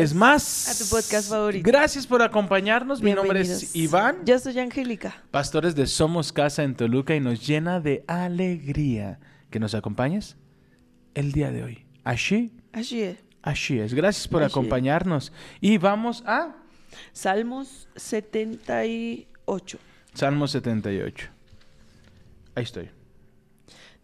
[0.00, 1.68] vez más a tu podcast favorito.
[1.70, 3.02] Gracias por acompañarnos.
[3.02, 3.74] Mi nombre es.
[3.76, 5.22] Iván, Yo soy Angélica.
[5.30, 10.36] pastores de Somos Casa en Toluca y nos llena de alegría que nos acompañes
[11.14, 11.86] el día de hoy.
[12.04, 13.18] Así, Así es.
[13.42, 13.94] así es.
[13.94, 15.32] Gracias por Así acompañarnos.
[15.60, 16.56] Y vamos a
[17.12, 19.78] Salmos 78.
[20.14, 21.28] Salmo 78.
[22.54, 22.90] Ahí estoy.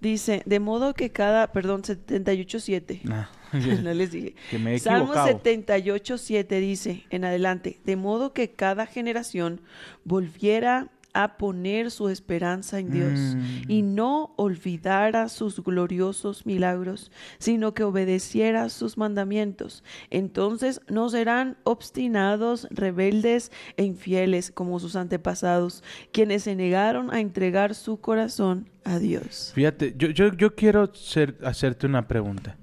[0.00, 3.00] Dice, de modo que cada, perdón, 78, 7.
[3.10, 3.28] Ah,
[3.82, 4.34] no les dije.
[4.50, 5.26] que me he Salmo equivocado.
[5.28, 9.60] 78, 7 dice, en adelante, de modo que cada generación
[10.04, 13.70] volviera a poner su esperanza en Dios Mm.
[13.70, 19.82] y no olvidara sus gloriosos milagros, sino que obedeciera sus mandamientos.
[20.10, 25.82] Entonces no serán obstinados, rebeldes e infieles como sus antepasados,
[26.12, 29.52] quienes se negaron a entregar su corazón a Dios.
[29.54, 32.58] Fíjate, yo, yo, yo quiero ser- hacerte una pregunta.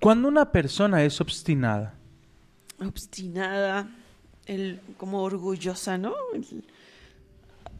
[0.00, 1.94] Cuando una persona es obstinada,
[2.80, 3.88] obstinada,
[4.46, 6.14] el, como orgullosa, ¿no?
[6.34, 6.64] El-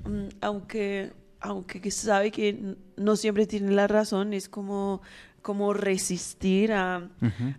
[0.04, 5.00] mm, aunque, aunque que sabe que no siempre tiene la razón, es como,
[5.42, 7.08] como resistir a,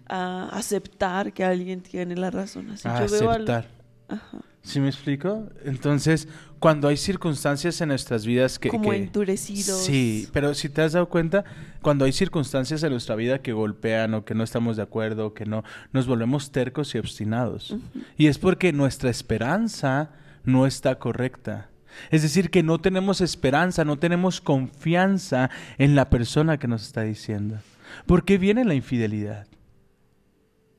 [0.08, 2.70] aceptar que alguien tiene la razón.
[2.70, 3.68] Así a yo veo al- aceptar.
[4.08, 5.50] Ajá, ¿Sí me explico?
[5.66, 6.28] Entonces,
[6.60, 8.70] cuando hay circunstancias en nuestras vidas que...
[8.70, 9.84] como que- endurecidos.
[9.84, 11.44] Sí, pero si te has dado cuenta,
[11.82, 15.46] cuando hay circunstancias en nuestra vida que golpean o que no estamos de acuerdo, que
[15.46, 17.76] no, nos volvemos tercos y obstinados.
[18.18, 20.12] Y es porque nuestra esperanza
[20.44, 21.70] no está correcta.
[22.12, 27.02] Es decir, que no tenemos esperanza, no tenemos confianza en la persona que nos está
[27.02, 27.58] diciendo.
[28.06, 29.48] ¿Por qué viene la infidelidad?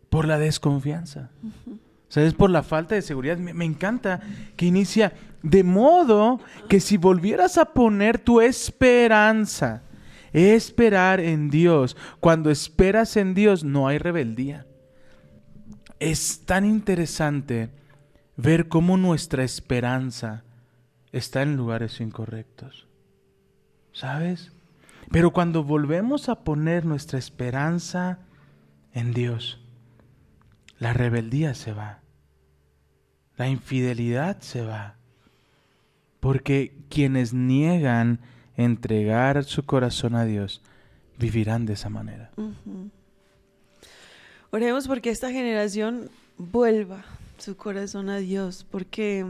[0.09, 1.31] Por la desconfianza.
[2.12, 2.34] ¿Sabes?
[2.34, 3.39] Por la falta de seguridad.
[3.39, 4.20] Me, me encanta
[4.55, 9.80] que inicia de modo que si volvieras a poner tu esperanza,
[10.34, 14.67] esperar en Dios, cuando esperas en Dios no hay rebeldía.
[16.00, 17.70] Es tan interesante
[18.36, 20.44] ver cómo nuestra esperanza
[21.12, 22.89] está en lugares incorrectos.
[23.94, 24.52] ¿Sabes?
[25.11, 28.18] Pero cuando volvemos a poner nuestra esperanza
[28.92, 29.64] en Dios,
[30.79, 32.02] la rebeldía se va.
[33.37, 34.97] La infidelidad se va.
[36.20, 38.20] Porque quienes niegan
[38.57, 40.63] entregar su corazón a Dios
[41.19, 42.31] vivirán de esa manera.
[44.51, 47.05] Oremos porque esta generación vuelva
[47.39, 49.27] su corazón a Dios, porque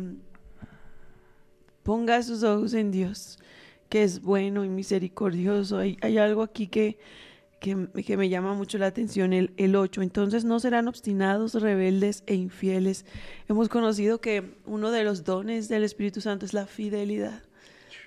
[1.83, 3.39] ponga sus ojos en Dios,
[3.89, 5.79] que es bueno y misericordioso.
[5.79, 6.99] Hay algo aquí que,
[7.63, 10.03] que, me llama mucho la atención, el, el 8.
[10.03, 13.07] Entonces no serán obstinados, rebeldes e infieles.
[13.49, 17.43] Hemos conocido que uno de los dones del Espíritu Santo es la fidelidad.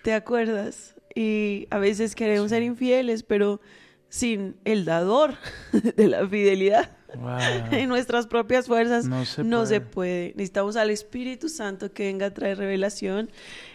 [0.04, 0.96] ¿Te acuerdas?
[1.16, 3.62] Y a veces queremos ser infieles, pero
[4.10, 5.36] sin el dador
[5.96, 6.92] de la fidelidad.
[7.72, 9.92] En nuestras propias fuerzas No se no se puede.
[9.92, 10.34] puede.
[10.36, 13.32] Necesitamos al Espíritu Santo que venga a traer revelación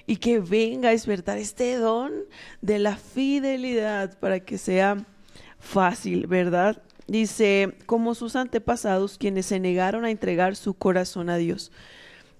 [0.07, 2.13] y que venga a despertar este don
[2.61, 5.07] de la fidelidad para que sea
[5.61, 6.83] fácil, ¿verdad?
[7.07, 11.71] Dice, como sus antepasados, quienes se negaron a entregar su corazón a Dios.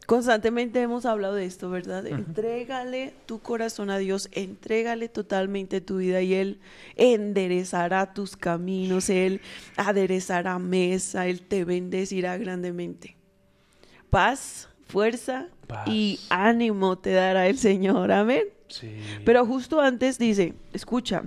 [0.07, 2.05] Constantemente hemos hablado de esto, ¿verdad?
[2.05, 6.59] Entrégale tu corazón a Dios, entrégale totalmente tu vida y Él
[6.97, 9.41] enderezará tus caminos, Él
[9.77, 13.17] aderezará mesa, Él te bendecirá grandemente.
[14.09, 15.87] Paz, fuerza Paz.
[15.87, 18.47] y ánimo te dará el Señor, amén.
[18.67, 18.91] Sí.
[19.25, 21.23] Pero justo antes dice, escucha,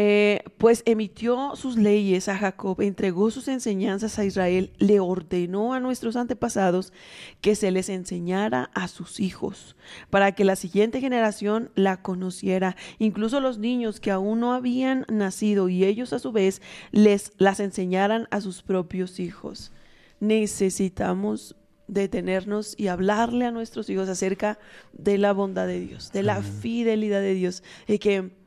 [0.00, 5.80] eh, pues emitió sus leyes a Jacob, entregó sus enseñanzas a Israel, le ordenó a
[5.80, 6.92] nuestros antepasados
[7.40, 9.74] que se les enseñara a sus hijos,
[10.08, 15.68] para que la siguiente generación la conociera, incluso los niños que aún no habían nacido
[15.68, 16.62] y ellos a su vez
[16.92, 19.72] les las enseñaran a sus propios hijos.
[20.20, 21.56] Necesitamos
[21.88, 24.60] detenernos y hablarle a nuestros hijos acerca
[24.92, 28.37] de la bondad de Dios, de la fidelidad de Dios, y que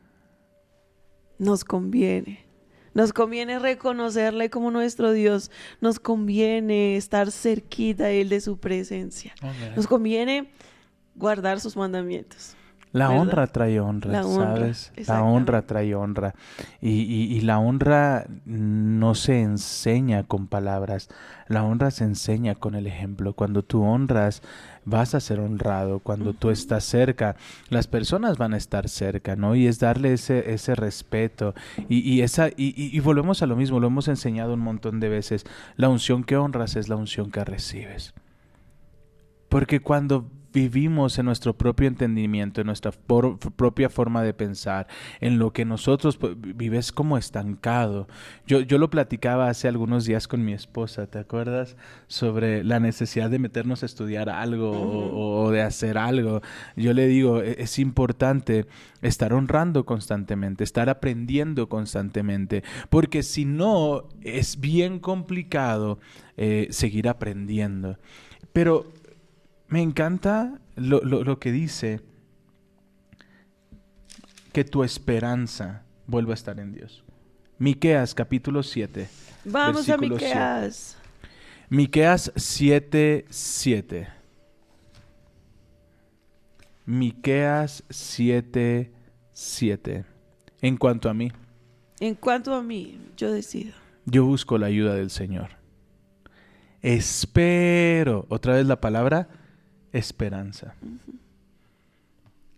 [1.42, 2.46] nos conviene.
[2.94, 5.50] Nos conviene reconocerle como nuestro Dios.
[5.80, 9.34] Nos conviene estar cerquita a Él de su presencia.
[9.76, 10.50] Nos conviene
[11.16, 12.56] guardar sus mandamientos.
[12.94, 13.22] La ¿verdad?
[13.22, 14.92] honra trae honra, La honra, ¿sabes?
[15.08, 16.36] La honra trae honra.
[16.82, 21.08] Y, y- y la honra no se enseña con palabras,
[21.48, 23.32] la honra se enseña con el ejemplo.
[23.34, 24.42] Cuando tú honras,
[24.86, 26.00] vas a ser honrado.
[26.00, 27.36] Cuando tú estás cerca,
[27.70, 29.56] las personas van a estar cerca, ¿no?
[29.56, 31.54] Y es darle ese, ese respeto.
[31.90, 35.00] Y, y esa, y, y- y volvemos a lo mismo, lo hemos enseñado un montón
[35.00, 35.46] de veces.
[35.78, 38.14] La unción que honras es la unción que recibes.
[39.50, 44.88] Porque cuando vivimos en nuestro propio entendimiento, en nuestra por- propia forma de pensar,
[45.20, 48.08] en lo que nosotros pues, vives como estancado.
[48.48, 51.76] Yo, yo lo platicaba hace algunos días con mi esposa, ¿te acuerdas?
[52.08, 56.42] Sobre la necesidad de meternos a estudiar algo o, o de hacer algo.
[56.76, 58.66] Yo le digo, "E- es importante
[59.02, 66.00] estar honrando constantemente, estar aprendiendo constantemente, porque si no, es bien complicado
[66.38, 67.98] eh, seguir aprendiendo.
[68.54, 68.86] Pero
[69.72, 72.02] me encanta lo, lo- lo que dice
[74.54, 77.04] que tu esperanza vuelva a estar en Dios.
[77.58, 79.08] Miqueas capítulo 7.
[79.46, 79.98] Vamos a.
[79.98, 80.98] Miqueas.
[81.70, 84.08] Miqueas 7, 7.
[86.86, 88.92] Miqueas 7,
[89.32, 90.06] 7.
[90.62, 91.32] En cuanto a mí,
[92.00, 93.74] En cuanto a mí, yo decido.
[94.06, 95.50] yo busco la ayuda del Señor.
[96.82, 99.28] Espero, otra vez la palabra,
[99.92, 100.76] esperanza.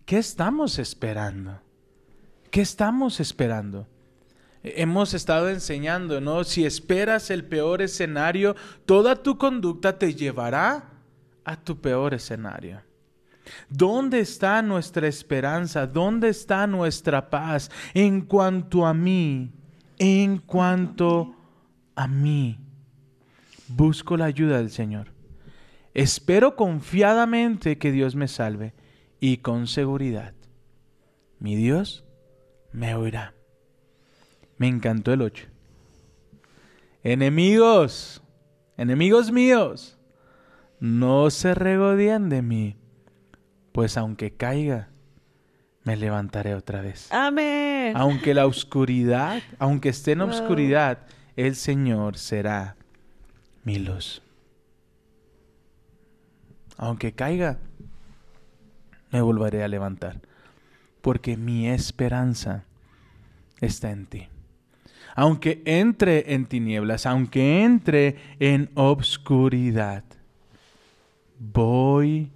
[0.06, 1.60] ¿Qué estamos esperando?
[2.50, 3.86] ¿Qué estamos esperando?
[4.62, 6.44] Hemos estado enseñando, ¿no?
[6.44, 10.84] Si esperas el peor escenario, toda tu conducta te llevará
[11.44, 12.80] a tu peor escenario.
[13.68, 15.86] ¿Dónde está nuestra esperanza?
[15.86, 17.70] ¿Dónde está nuestra paz?
[17.92, 19.52] En cuanto a mí,
[19.98, 21.34] en cuanto
[21.94, 22.58] a mí,
[23.68, 25.13] busco la ayuda del Señor.
[25.94, 28.74] Espero confiadamente que Dios me salve
[29.20, 30.34] y con seguridad
[31.38, 32.04] mi Dios
[32.72, 33.34] me oirá.
[34.56, 35.46] Me encantó el 8.
[37.02, 38.22] Enemigos,
[38.76, 39.98] enemigos míos,
[40.80, 42.76] no se regodeen de mí,
[43.72, 44.88] pues aunque caiga,
[45.82, 47.12] me levantaré otra vez.
[47.12, 47.92] Amén.
[47.94, 50.28] Aunque la oscuridad, aunque esté en Wow.
[50.30, 51.06] oscuridad,
[51.36, 52.76] el Señor será
[53.64, 54.22] mi luz.
[56.76, 57.58] Aunque caiga,
[59.10, 60.20] me volveré a levantar,
[61.00, 62.64] porque mi esperanza
[63.60, 64.28] está en ti.
[65.14, 70.02] Aunque entre en tinieblas, aunque entre en obscuridad,
[71.38, 72.32] voy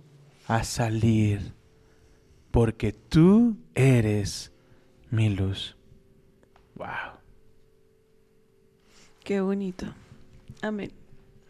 [0.46, 1.52] a salir,
[2.52, 4.52] porque tú eres
[5.11, 5.76] mi luz.
[6.76, 7.19] Wow.
[9.25, 9.87] Qué bonito.
[10.62, 10.93] Amén.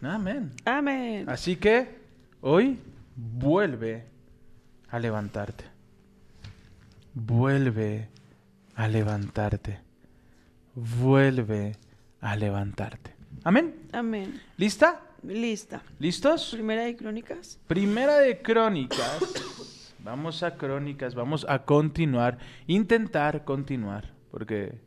[0.01, 0.53] Amén.
[0.65, 1.29] Amén.
[1.29, 1.99] Así que
[2.41, 2.79] hoy
[3.17, 4.05] vuelve
[4.91, 5.65] a levantarte.
[7.15, 8.09] Vuelve
[8.75, 9.81] a levantarte.
[10.75, 11.77] Vuelve
[12.21, 13.15] a levantarte.
[13.45, 13.89] Amén.
[13.93, 14.41] Amén.
[14.57, 15.01] ¿Lista?
[15.23, 15.83] Lista.
[15.99, 16.51] ¿Listos?
[16.53, 17.59] Primera de Crónicas.
[17.67, 19.89] Primera de Crónicas.
[19.99, 24.81] Vamos a Crónicas, vamos a continuar, intentar continuar, porque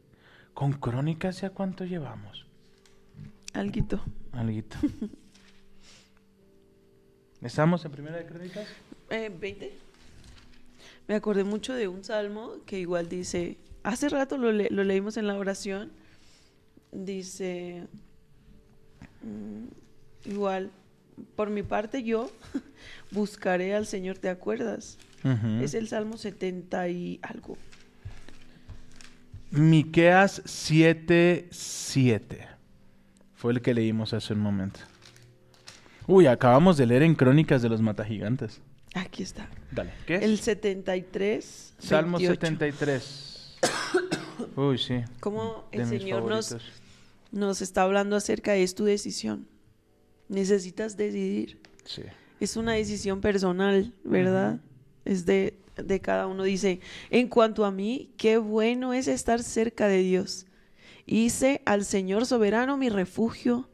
[0.54, 2.48] con Crónicas ya cuánto llevamos.
[3.54, 4.02] Alguito.
[4.32, 4.78] Alguito.
[7.42, 8.68] ¿Estamos en Primera de Crónicas?
[9.10, 9.72] Eh, 20.
[11.08, 15.18] Me acordé mucho de un salmo que igual dice, hace rato lo, le- lo leímos
[15.18, 15.92] en la oración,
[16.92, 17.88] dice,
[19.24, 20.70] mm, igual,
[21.36, 22.32] por mi parte yo
[23.12, 24.98] buscaré al Señor, ¿te acuerdas?
[25.62, 27.56] Es el Salmo 70 y algo.
[29.52, 32.48] Miqueas 7:7
[33.36, 34.80] fue el que leímos hace un momento.
[36.12, 38.60] Uy, acabamos de leer en Crónicas de los Matagigantes.
[38.94, 39.50] Aquí está.
[39.72, 40.24] Dale, ¿qué es?
[40.24, 41.76] El 73.
[41.80, 42.42] Salmo 28.
[42.42, 43.58] 73.
[44.58, 44.96] Uy, sí.
[45.22, 46.58] Cómo el Señor nos,
[47.32, 49.48] nos está hablando acerca de es tu decisión.
[50.28, 51.62] Necesitas decidir.
[51.86, 52.04] Sí.
[52.42, 54.60] Es una decisión personal, ¿verdad?
[55.06, 56.44] Es de, de cada uno.
[56.44, 60.46] Dice, en cuanto a mí, qué bueno es estar cerca de Dios.
[61.06, 63.70] Hice al Señor soberano mi refugio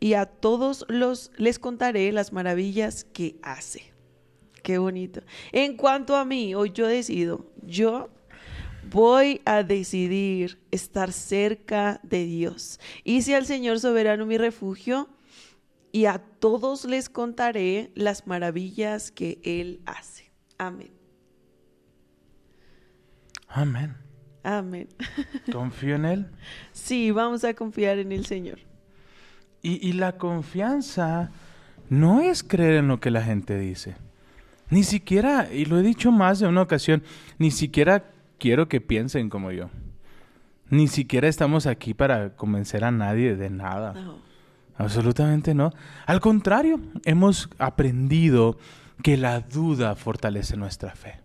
[0.00, 3.92] y a todos los les contaré las maravillas que hace.
[4.62, 5.22] Qué bonito.
[5.52, 8.10] En cuanto a mí, hoy yo decido, yo
[8.90, 12.80] voy a decidir estar cerca de Dios.
[13.04, 15.08] Hice al Señor soberano mi refugio
[15.92, 20.30] y a todos les contaré las maravillas que Él hace.
[20.58, 20.92] Amén.
[23.48, 23.96] Amén.
[24.42, 24.88] Amén.
[25.52, 26.26] Confío en Él.
[26.72, 28.67] Sí, vamos a confiar en el Señor.
[29.62, 31.30] Y, y la confianza
[31.88, 33.96] no es creer en lo que la gente dice.
[34.70, 37.02] Ni siquiera, y lo he dicho más de una ocasión,
[37.38, 38.04] ni siquiera
[38.38, 39.70] quiero que piensen como yo.
[40.70, 43.94] Ni siquiera estamos aquí para convencer a nadie de nada.
[43.94, 44.18] No.
[44.76, 45.72] Absolutamente no.
[46.06, 48.58] Al contrario, hemos aprendido
[49.02, 51.20] que la duda fortalece nuestra fe.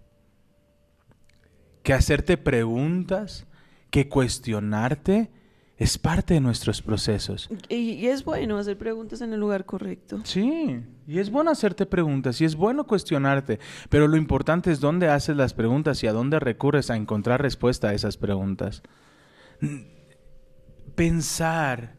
[1.83, 3.45] Que hacerte preguntas,
[3.91, 5.29] que cuestionarte,
[5.77, 7.49] es parte de nuestros procesos.
[7.67, 10.19] Y, y es bueno hacer preguntas en el lugar correcto.
[10.23, 15.07] Sí, y es bueno hacerte preguntas y es bueno cuestionarte, pero lo importante es dónde
[15.09, 18.83] haces las preguntas y a dónde recurres a encontrar respuesta a esas preguntas.
[20.95, 21.95] Pensar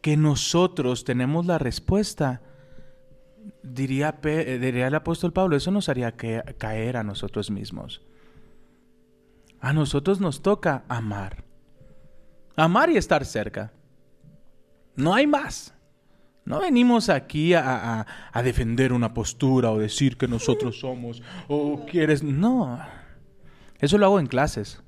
[0.00, 2.42] que nosotros tenemos la respuesta,
[3.62, 8.02] diría, Pe- eh, diría el apóstol Pablo, eso nos haría que- caer a nosotros mismos.
[9.60, 11.44] A nosotros nos toca amar.
[12.56, 13.72] Amar y estar cerca.
[14.96, 15.74] No hay más.
[16.44, 21.86] No venimos aquí a, a- a defender una postura o decir que nosotros somos o
[21.86, 22.22] quieres...
[22.22, 22.78] No.
[23.80, 24.82] Eso lo hago en clases.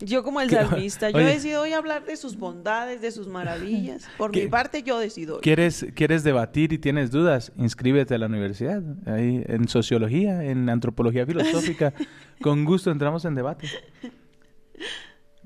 [0.00, 4.08] Yo como el salmista, yo decido hoy hablar de sus bondades, de sus maravillas.
[4.18, 4.42] Por ¿Qué?
[4.44, 5.36] mi parte, yo decido.
[5.36, 5.40] hoy.
[5.40, 7.52] ¿Quieres, ¿Quieres debatir y tienes dudas?
[7.56, 8.82] Inscríbete a la universidad.
[9.06, 11.92] Ahí en sociología, en antropología filosófica.
[12.42, 13.68] Con gusto entramos en debate.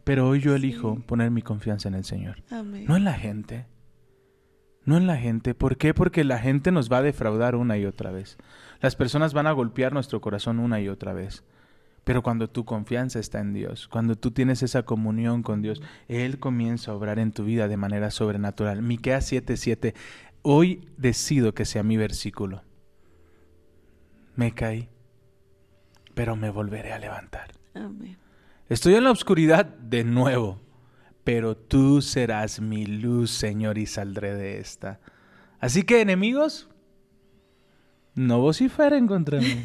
[0.09, 2.43] Pero hoy yo elijo poner mi confianza en el Señor.
[2.51, 2.87] Amén.
[2.89, 3.67] No en la gente.
[4.87, 5.55] No en la gente.
[5.55, 5.93] ¿Por qué?
[5.93, 8.39] Porque la gente nos va a defraudar una y otra vez.
[8.81, 11.45] Las personas van a golpear nuestro corazón una y otra vez.
[12.05, 16.39] Pero cuando tu confianza está en Dios, cuando tú tienes esa comunión con Dios, Él
[16.39, 18.81] comienza a obrar en tu vida de manera sobrenatural.
[18.81, 19.93] Miqueas 7:7.
[20.41, 22.63] Hoy decido que sea mi versículo.
[24.37, 24.89] Me caí,
[26.15, 27.51] pero me volveré a levantar.
[27.75, 28.17] Amén.
[28.69, 30.61] Estoy en la oscuridad de nuevo,
[31.25, 35.01] pero tú serás mi luz, Señor, y saldré de esta.
[35.59, 36.69] Así que, enemigos,
[38.15, 39.65] no vociferen contra mí.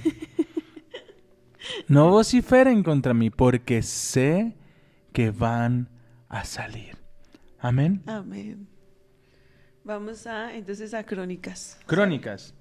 [1.87, 4.55] No vociferen contra mí, porque sé
[5.13, 5.89] que van
[6.27, 6.97] a salir.
[7.59, 8.03] Amén.
[8.05, 8.67] Amén.
[9.83, 11.79] Vamos a entonces a crónicas.
[11.85, 12.53] Crónicas.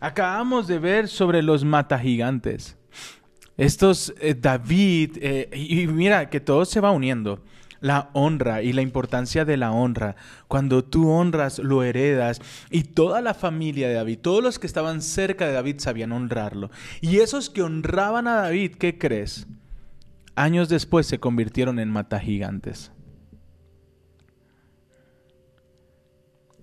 [0.00, 2.76] Acabamos de ver sobre los matagigantes.
[3.60, 7.44] Estos eh, David, eh, y, mira que todo se va uniendo.
[7.82, 10.16] La honra y la importancia de la honra.
[10.48, 12.40] Cuando tú honras, lo heredas.
[12.70, 16.70] Y toda la familia de David, todos los que estaban cerca de David sabían honrarlo.
[17.02, 19.46] Y esos que honraban a David, ¿qué crees?
[20.36, 22.92] Años después se convirtieron en matagigantes.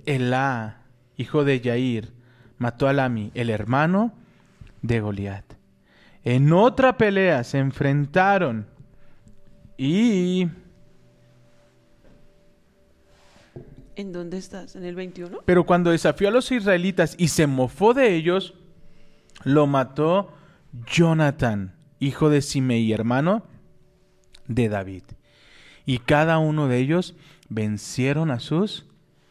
[0.07, 0.81] Elá,
[1.15, 2.11] hijo de Yair,
[2.57, 4.13] mató a Lami, el hermano
[4.81, 5.56] de Goliat.
[6.29, 8.67] En otra pelea se enfrentaron
[9.77, 10.49] y...
[13.95, 14.75] ¿En dónde estás?
[14.75, 15.43] ¿En el 21?
[15.45, 18.55] Pero cuando desafió a los israelitas y se mofó de ellos,
[19.45, 20.33] lo mató
[20.85, 23.43] Jonathan, hijo de Simei, hermano
[24.49, 25.03] de David.
[25.85, 27.15] Y cada uno de ellos
[27.47, 28.85] vencieron a sus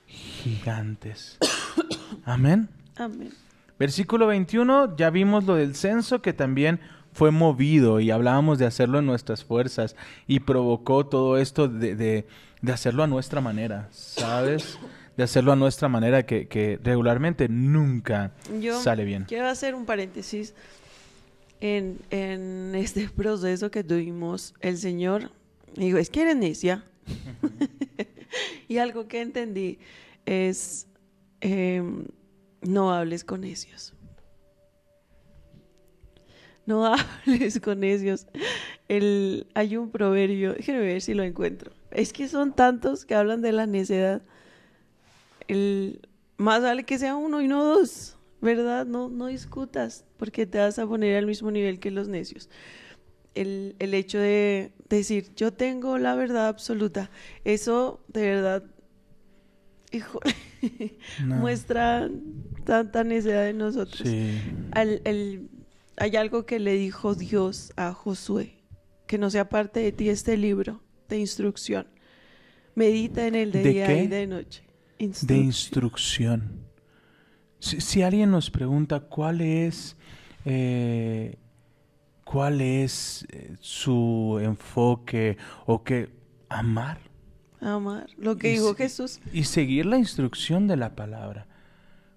[0.06, 1.36] gigantes.
[2.24, 2.70] Amén.
[2.96, 3.34] Amén.
[3.78, 6.80] Versículo 21, ya vimos lo del censo que también
[7.12, 12.26] fue movido y hablábamos de hacerlo en nuestras fuerzas y provocó todo esto de, de-
[12.62, 14.78] de hacerlo a nuestra manera, ¿sabes?
[15.16, 19.24] De hacerlo a nuestra manera que, que regularmente nunca Yo sale bien.
[19.28, 20.54] quiero hacer un paréntesis.
[21.60, 25.30] En, en este proceso que tuvimos, el Señor
[25.76, 26.82] dijo, es que eres necia.
[28.68, 29.78] y algo que entendí
[30.24, 30.86] es,
[31.40, 32.04] em,
[32.62, 33.94] no hables con necios.
[36.66, 36.84] No
[37.26, 38.26] hables con necios.
[38.88, 41.72] El, hay un proverbio, déjenme ver si lo encuentro.
[41.90, 44.22] Es que son tantos que hablan de la necedad.
[45.48, 46.00] El,
[46.36, 48.84] más vale que sea uno y no dos, ¿verdad?
[48.84, 52.50] No, no discutas, porque te vas a poner al mismo nivel que los necios.
[53.34, 57.10] El, el hecho de decir, yo tengo la verdad absoluta,
[57.44, 58.64] eso de verdad,
[59.92, 60.20] hijo,
[61.24, 61.36] No.
[61.36, 62.08] muestra
[62.66, 64.02] tanta necedad en nosotros.
[64.06, 64.38] Sí.
[64.72, 65.48] Al- el-
[65.96, 68.58] hay algo que le dijo Dios a Josué,
[69.06, 71.86] que no sea parte de ti este libro de instrucción.
[72.74, 74.02] Medita en él de, ¿De día qué?
[74.02, 74.62] y de noche.
[74.98, 76.66] de Instrucción.
[77.58, 79.96] Si, si alguien nos pregunta cuál es,
[80.44, 81.36] eh,
[82.24, 86.10] cuál es eh, su enfoque o qué,
[86.50, 86.98] amar
[87.60, 89.18] Amar, lo que Y dijo Jesús.
[89.32, 91.46] y seguir la instrucción de la palabra.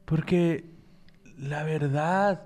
[0.09, 0.65] Porque
[1.37, 2.41] la verdad,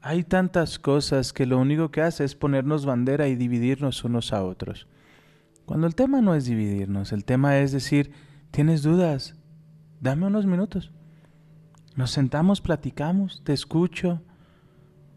[0.00, 4.42] hay tantas cosas que lo único que hace es ponernos bandera y dividirnos unos a
[4.42, 4.86] otros.
[5.66, 8.12] Cuando el tema no es dividirnos, el tema es decir,
[8.52, 9.34] tienes dudas,
[10.00, 10.92] dame unos minutos.
[11.94, 14.22] Nos sentamos, platicamos, te escucho,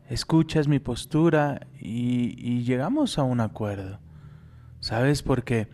[0.10, 4.02] escuchas mi postura y, llegamos a un acuerdo.
[4.82, 5.24] ¿Sabes?
[5.24, 5.70] Porque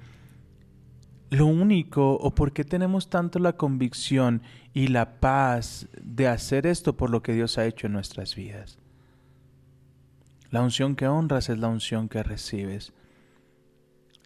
[1.31, 6.95] lo único o por qué tenemos tanto la convicción y la paz de hacer esto
[6.95, 8.77] por lo que Dios ha hecho en nuestras vidas.
[10.51, 12.93] La unción que honras es la unción que recibes.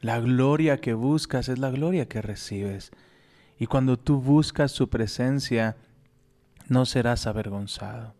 [0.01, 2.91] La gloria que buscas es la gloria que recibes.
[3.57, 5.77] Y cuando tú buscas su presencia,
[6.67, 8.13] no serás avergonzado.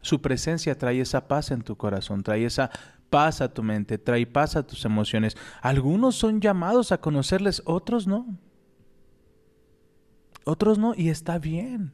[0.00, 2.70] Su presencia trae esa paz en tu corazón, trae esa
[3.10, 5.36] paz a tu mente, trae paz a tus emociones.
[5.62, 8.26] Algunos son llamados a conocerles, otros no.
[10.44, 11.92] Otros no, y está bien.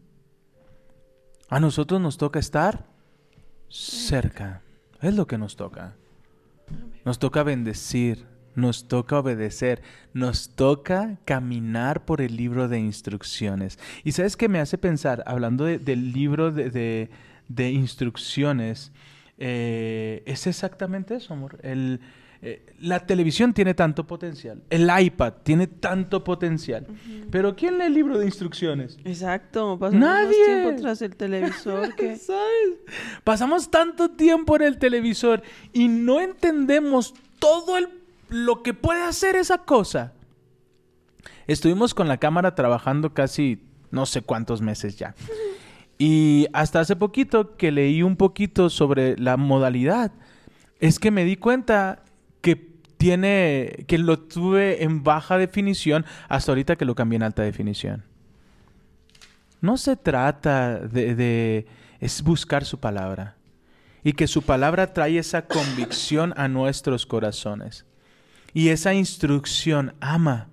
[1.49, 2.87] A nosotros nos toca estar
[3.69, 4.63] cerca.
[5.01, 5.95] Es lo que nos toca.
[7.05, 13.79] Nos toca bendecir, nos toca obedecer, nos toca caminar por el libro de instrucciones.
[14.05, 17.11] Y sabes qué me hace pensar, hablando del libro de,
[17.49, 18.93] de, instrucciones,
[19.39, 21.59] eh, es exactamente eso, amor.
[21.63, 22.01] El,
[22.43, 26.87] eh, la televisión tiene tanto potencial, el iPad tiene tanto potencial,
[27.31, 28.97] pero ¿quién lee el libro de instrucciones?
[29.05, 30.45] Exacto, pasamos Nadie.
[30.47, 32.17] tiempo tras el televisor que...
[32.17, 32.79] ¿Sabes?
[33.25, 35.43] Pasamos tanto tiempo en el televisor
[35.75, 37.89] y no entendemos todo el,
[38.31, 40.15] lo que puede hacer esa cosa.
[41.47, 45.15] Estuvimos con la cámara trabajando casi no sé cuántos meses ya.
[46.03, 50.13] Y hasta hace poquito que leí un poquito sobre la modalidad,
[50.79, 52.05] es que me di cuenta
[53.01, 58.05] tiene, que lo tuve en baja definición hasta ahorita que lo cambié en alta definición.
[59.63, 61.67] No se trata de,
[61.99, 63.37] es buscar su palabra
[64.05, 67.87] y que su palabra trae esa convicción a nuestros corazones.
[68.53, 70.51] Y esa instrucción ama,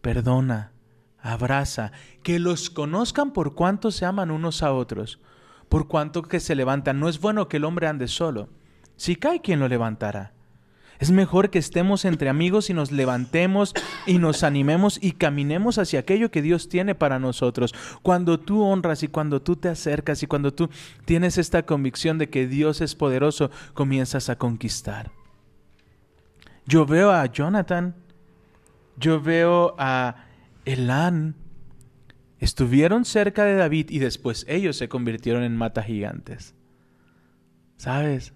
[0.00, 0.72] perdona,
[1.20, 1.92] abraza,
[2.22, 5.20] que los conozcan por cuánto se aman unos a otros,
[5.68, 6.98] por cuánto que se levantan.
[6.98, 8.48] No es bueno que el hombre ande solo.
[8.96, 10.35] Si cae, ¿quién lo levantará?
[10.98, 13.74] Es mejor que estemos entre amigos y nos levantemos
[14.06, 17.74] y nos animemos y caminemos hacia aquello que Dios tiene para nosotros.
[18.02, 20.70] Cuando tú honras y cuando tú te acercas y cuando tú
[21.04, 25.10] tienes esta convicción de que Dios es poderoso, comienzas a conquistar.
[26.66, 27.94] Yo veo a Jonathan,
[28.96, 30.26] yo veo a
[30.64, 31.36] Elán,
[32.40, 36.54] estuvieron cerca de David y después ellos se convirtieron en mata gigantes.
[37.76, 38.32] ¿Sabes?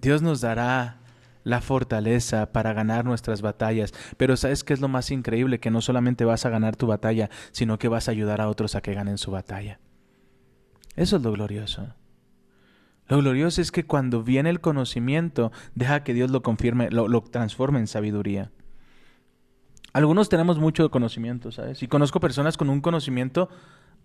[0.00, 0.98] Dios nos dará
[1.44, 3.94] la fortaleza para ganar nuestras batallas.
[4.16, 5.60] Pero ¿sabes qué es lo más increíble?
[5.60, 8.74] Que no solamente vas a ganar tu batalla, sino que vas a ayudar a otros
[8.74, 9.80] a que ganen su batalla.
[10.94, 11.94] Eso es lo glorioso.
[13.06, 17.22] Lo glorioso es que cuando viene el conocimiento, deja que Dios lo confirme, lo, lo
[17.22, 18.50] transforme en sabiduría.
[19.94, 21.82] Algunos tenemos mucho conocimiento, ¿sabes?
[21.82, 23.48] Y conozco personas con un conocimiento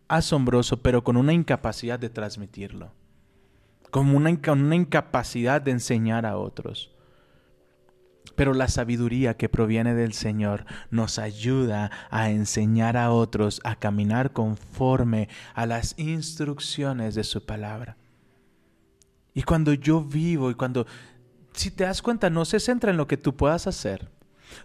[0.07, 2.93] asombroso, pero con una incapacidad de transmitirlo
[3.93, 6.89] como una, una incapacidad de enseñar a otros.
[8.35, 14.33] Pero la sabiduría que proviene del Señor nos ayuda a enseñar a otros a caminar
[14.33, 17.95] conforme a las instrucciones de su palabra.
[19.35, 20.87] Y cuando yo vivo y cuando,
[21.51, 24.09] si te das cuenta, no se centra en lo que tú puedas hacer.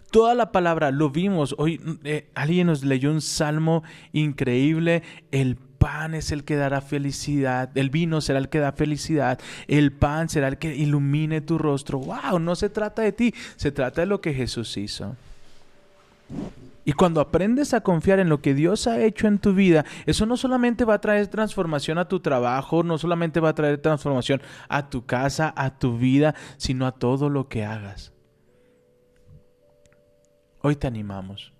[0.09, 1.53] Toda la palabra lo vimos.
[1.59, 5.03] Hoy eh, alguien nos leyó un salmo increíble.
[5.29, 9.91] El pan es el que dará felicidad, el vino será el que da felicidad, el
[9.91, 11.99] pan será el que ilumine tu rostro.
[11.99, 12.37] ¡Wow!
[12.39, 15.15] No se trata de ti, se trata de lo que Jesús hizo.
[16.85, 20.25] Y cuando aprendes a confiar en lo que Dios ha hecho en tu vida, eso
[20.25, 24.41] no solamente va a traer transformación a tu trabajo, no solamente va a traer transformación
[24.67, 28.11] a tu casa, a tu vida, sino a todo lo que hagas.
[30.61, 31.53] Hoy te animamos.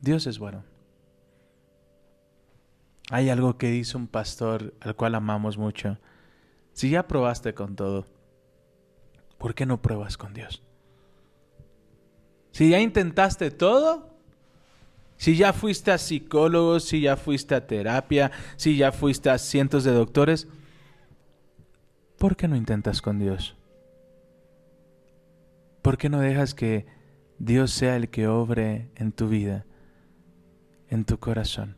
[0.00, 0.75] Dios es bueno.
[3.10, 5.98] Hay algo que dice un pastor al cual amamos mucho.
[6.72, 8.06] Si ya probaste con todo,
[9.38, 10.62] ¿por qué no pruebas con Dios?
[12.50, 14.10] Si ya intentaste todo,
[15.16, 19.84] si ya fuiste a psicólogos, si ya fuiste a terapia, si ya fuiste a cientos
[19.84, 20.48] de doctores,
[22.18, 23.56] ¿por qué no intentas con Dios?
[25.80, 26.86] ¿Por qué no dejas que
[27.38, 29.64] Dios sea el que obre en tu vida,
[30.88, 31.76] en tu corazón?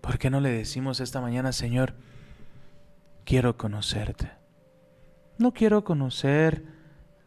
[0.00, 1.94] ¿Por qué no le decimos esta mañana, Señor,
[3.24, 4.30] quiero conocerte?
[5.38, 6.64] No quiero conocer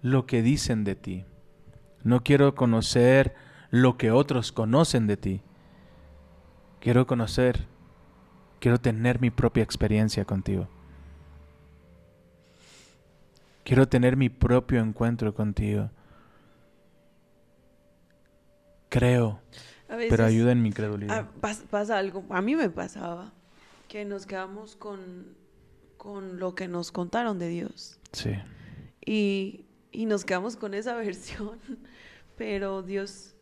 [0.02, 1.26] lo que dicen de ti.
[2.04, 3.36] No quiero conocer
[3.70, 5.42] lo que otros conocen de ti.
[6.80, 7.66] Quiero conocer,
[8.60, 10.68] quiero tener mi propia experiencia contigo.
[13.64, 15.90] Quiero tener mi propio encuentro contigo.
[18.90, 19.40] Creo
[19.90, 21.18] A veces, pero ayuda en mi credulidad.
[21.18, 23.34] ah, pas- pasa algo, a mí me pasaba,
[23.88, 25.36] que nos quedamos con,
[25.98, 28.00] con lo que nos contaron de Dios.
[28.12, 28.32] Sí.
[29.06, 31.60] Y, y nos quedamos con esa versión.
[32.38, 33.36] Pero Dios,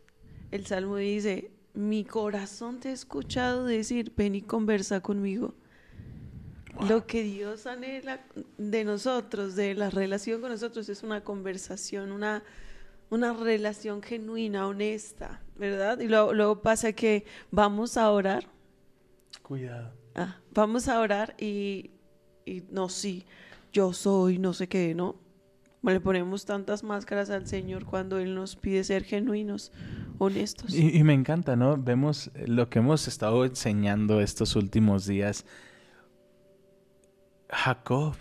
[0.50, 5.54] el Salmo dice, mi corazón te ha escuchado decir, ven y conversa conmigo.
[6.88, 8.20] Lo que Dios anhela
[8.58, 12.42] de nosotros, de la relación con nosotros, es una conversación, una,
[13.12, 16.00] una relación genuina, honesta, ¿verdad?
[16.00, 18.46] Y luego, luego pasa que vamos a orar
[19.42, 19.92] Cuidado.
[20.14, 21.90] Ah, vamos a orar y,
[22.44, 23.26] y no, sí,
[23.72, 25.16] yo soy, no sé qué, ¿no?
[25.82, 29.72] Le ponemos tantas máscaras al Señor cuando Él nos pide ser genuinos,
[30.18, 30.72] honestos.
[30.72, 31.76] Y, y me encanta, ¿no?
[31.76, 35.44] Vemos lo que hemos estado enseñando estos últimos días.
[37.50, 38.14] Jacob.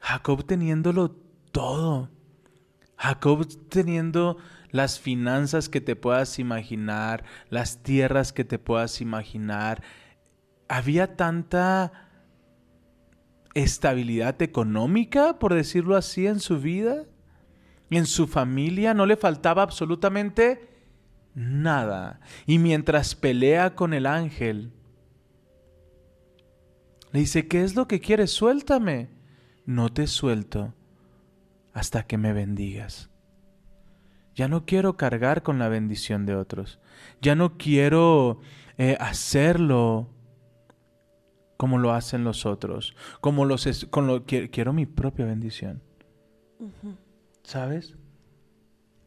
[0.00, 1.10] Jacob teniéndolo
[1.50, 2.08] todo.
[2.98, 4.38] Jacob teniendo
[4.70, 9.82] las finanzas que te puedas imaginar, las tierras que te puedas imaginar.
[10.68, 11.92] Había tanta
[13.54, 17.04] estabilidad económica, por decirlo así, en su vida.
[17.90, 20.68] En su familia no le faltaba absolutamente
[21.34, 22.20] nada.
[22.46, 24.72] Y mientras pelea con el ángel,
[27.12, 28.32] le dice, ¿qué es lo que quieres?
[28.32, 29.08] Suéltame.
[29.64, 30.74] No te suelto
[31.78, 33.08] hasta que me bendigas.
[34.34, 36.80] Ya no quiero cargar con la bendición de otros.
[37.22, 38.40] Ya no quiero
[38.78, 40.08] eh, hacerlo
[41.56, 42.94] como lo hacen los otros.
[43.20, 45.82] Como los es- con lo, qui- quiero mi propia bendición.
[47.42, 47.96] ¿Sabes?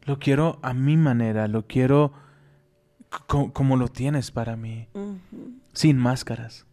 [0.04, 2.12] Lo quiero a mi manera, lo quiero
[3.26, 5.18] co- como lo tienes para mí, Ujú.
[5.72, 6.66] sin máscaras.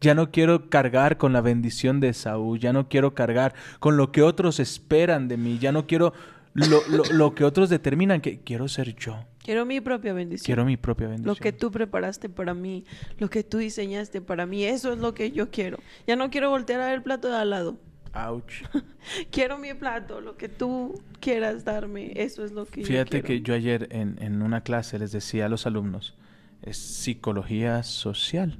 [0.00, 4.12] Ya no quiero cargar con la bendición de Saúl, ya no quiero cargar con lo
[4.12, 6.12] que otros esperan de mí, ya no quiero
[6.54, 10.44] lo, lo- lo que otros determinan que quiero ser yo, Quiero mi propia bendición.
[10.44, 11.34] quiero mi propia bendición.
[11.34, 12.84] Lo que tú preparaste para mí,
[13.18, 15.78] lo que tú diseñaste para mí, eso es lo que yo quiero.
[16.06, 17.76] Ya no quiero voltear a ver el plato de al lado.
[18.14, 18.62] Ouch.
[19.30, 23.26] Quiero mi plato, lo que tú quieras darme, eso es lo que yo Fíjate quiero.
[23.26, 26.14] que yo ayer en, en una clase les decía a los alumnos,
[26.62, 28.58] es psicología social.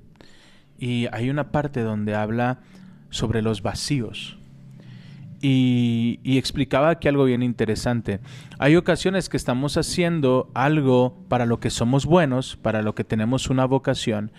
[0.79, 2.61] Y hay una parte donde habla
[3.11, 4.39] sobre los vacíos.
[5.41, 8.21] Y, explicaba aquí algo bien interesante.
[8.59, 13.49] Hay ocasiones que estamos haciendo algo para lo que somos buenos, para lo que tenemos
[13.49, 14.33] una vocación,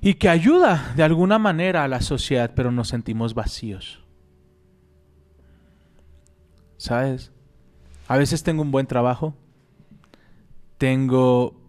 [0.00, 4.04] y que ayuda de alguna manera a la sociedad, pero nos sentimos vacíos.
[6.76, 7.32] ¿Sabes?
[8.06, 9.34] A veces tengo un buen trabajo,
[10.78, 11.60] tengo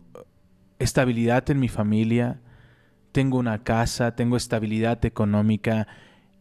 [0.78, 2.40] estabilidad en mi familia,
[3.12, 5.88] tengo una casa, tengo estabilidad económica.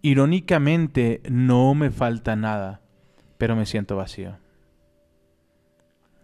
[0.03, 2.81] Irónicamente, no me falta nada,
[3.37, 4.39] pero me siento vacío.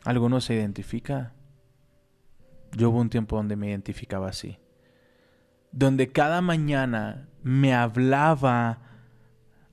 [0.04, 1.32] ¿Alguno se identifica?
[2.72, 4.58] Yo hubo un tiempo donde me identificaba así.
[5.72, 8.80] Donde cada mañana me hablaba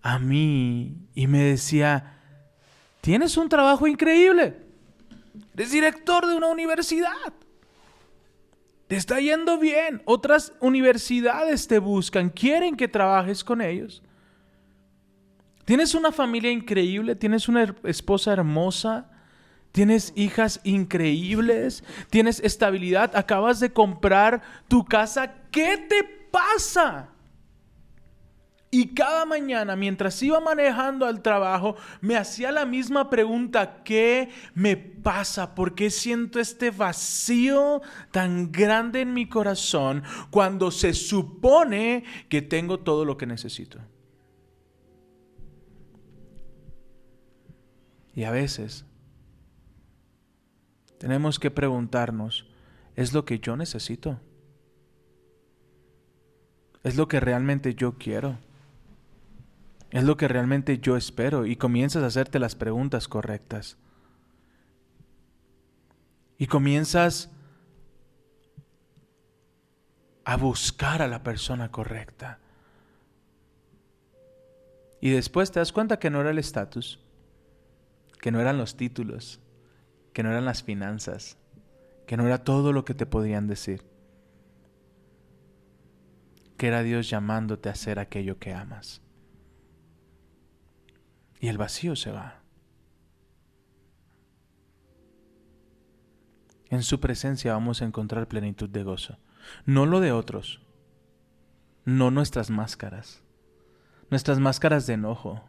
[0.01, 2.17] a mí y me decía,
[3.01, 4.57] tienes un trabajo increíble.
[5.53, 7.33] Eres director de una universidad.
[8.91, 10.01] Te está yendo bien.
[10.03, 14.03] Otras universidades te buscan, quieren que trabajes con ellos.
[15.63, 19.09] Tienes una familia increíble, tienes una esposa hermosa,
[19.71, 25.35] tienes hijas increíbles, tienes estabilidad, acabas de comprar tu casa.
[25.51, 27.11] ¿Qué te pasa?
[28.73, 34.77] Y cada mañana, mientras iba manejando al trabajo, me hacía la misma pregunta, ¿qué me
[34.77, 35.55] pasa?
[35.55, 37.81] ¿Por qué siento este vacío
[38.11, 43.77] tan grande en mi corazón cuando se supone que tengo todo lo que necesito?
[48.15, 48.85] Y a veces
[50.97, 52.47] tenemos que preguntarnos,
[52.95, 54.17] ¿es lo que yo necesito?
[56.83, 58.37] ¿Es lo que realmente yo quiero?
[59.91, 63.77] Es lo que realmente yo espero y comienzas a hacerte las preguntas correctas.
[66.37, 67.29] Y comienzas
[70.23, 72.39] a buscar a la persona correcta.
[75.01, 76.99] Y después te das cuenta que no era el estatus,
[78.21, 79.41] que no eran los títulos,
[80.13, 81.37] que no eran las finanzas,
[82.07, 83.83] que no era todo lo que te podían decir,
[86.55, 89.01] que era Dios llamándote a hacer aquello que amas
[91.41, 92.39] y el vacío se va.
[96.69, 99.17] En su presencia vamos a encontrar plenitud de gozo.
[99.65, 100.61] No lo de otros,
[101.83, 103.23] no nuestras máscaras,
[104.11, 105.43] nuestras máscaras de enojo.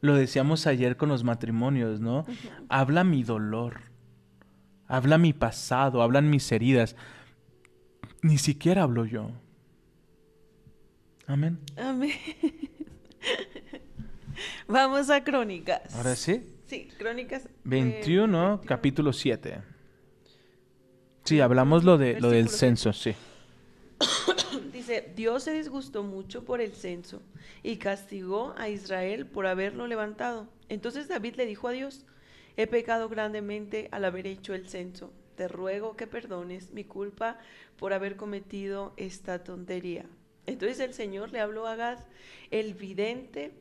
[0.00, 2.24] Lo decíamos ayer con los matrimonios, ¿no?
[2.70, 3.82] Habla mi dolor,
[4.88, 6.96] habla mi pasado, hablan mis heridas.
[8.22, 9.30] Ni siquiera hablo yo.
[11.26, 11.60] Amén.
[11.76, 12.12] Amén.
[14.68, 15.94] Vamos a Crónicas.
[15.94, 16.42] Ahora sí.
[16.66, 17.46] Sí, Crónicas.
[17.46, 19.62] eh, 21, capítulo 7.
[21.24, 23.14] Sí, hablamos lo, de, lo del censo, sí.
[24.72, 27.22] Dice, Dios se disgustó mucho por el censo
[27.62, 30.48] y castigó a Israel por haberlo levantado.
[30.68, 32.06] Entonces David le dijo a Dios,
[32.56, 35.12] he pecado grandemente al haber hecho el censo.
[35.36, 37.38] Te ruego que perdones mi culpa
[37.76, 40.06] por haber cometido esta tontería.
[40.46, 41.98] Entonces el Señor le habló a Gad,
[42.50, 43.52] el vidente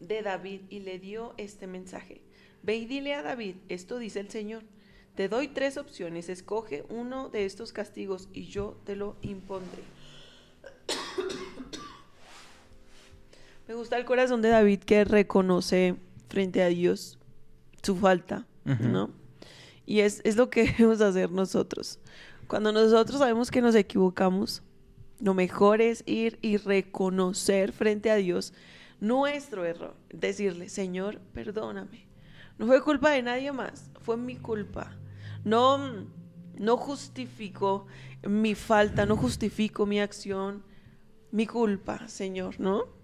[0.00, 2.22] de David, y le dio este mensaje.
[2.62, 4.62] Ve y dile a David, esto dice el Señor.
[5.14, 9.82] Te doy tres opciones, escoge uno de estos castigos y yo te lo impondré.
[13.68, 15.96] Me gusta el corazón de David que reconoce
[16.28, 17.18] frente a Dios
[17.82, 18.46] su falta.
[18.64, 19.10] ¿no?
[19.86, 21.98] Y es, es lo que debemos hacer nosotros.
[22.46, 24.62] Cuando nosotros sabemos que nos equivocamos,
[25.20, 28.52] lo mejor es ir y reconocer frente a Dios
[29.00, 29.94] nuestro error.
[30.12, 32.06] Decirle, Señor, perdóname.
[32.58, 34.92] No fue culpa de nadie más, fue mi culpa.
[35.44, 36.06] No,
[36.56, 37.86] no justifico
[38.22, 40.62] mi falta, no justifico mi acción,
[41.32, 42.99] mi culpa, Señor, ¿no?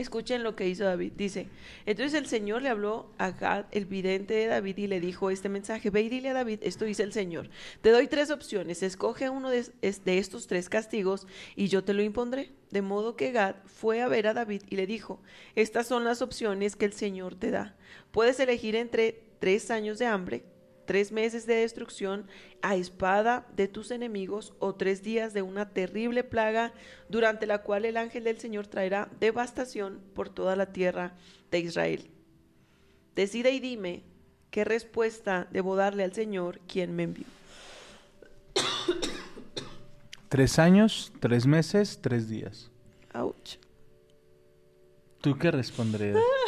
[0.00, 1.12] Escuchen lo que hizo David.
[1.14, 1.46] Dice,
[1.84, 5.48] entonces el Señor le habló a Gad, el vidente de David, y le dijo este
[5.50, 5.90] mensaje.
[5.90, 7.50] Ve y dile a David, esto dice el Señor.
[7.82, 8.82] Te doy tres opciones.
[8.82, 12.50] Escoge uno de, es- de estos tres castigos y yo te lo impondré.
[12.70, 15.20] De modo que Gad fue a ver a David y le dijo,
[15.54, 17.76] estas son las opciones que el Señor te da.
[18.10, 20.44] Puedes elegir entre tres años de hambre,
[20.90, 22.26] tres meses de destrucción
[22.62, 26.72] a espada de tus enemigos o tres días de una terrible plaga
[27.08, 31.14] durante la cual el ángel del Señor traerá devastación por toda la tierra
[31.52, 32.10] de Israel.
[33.14, 34.02] Decide y dime
[34.50, 37.26] qué respuesta debo darle al Señor quien me envió.
[40.28, 42.68] Tres años, tres meses, tres días.
[43.14, 43.58] Ouch.
[45.20, 46.18] ¿Tú qué responderías?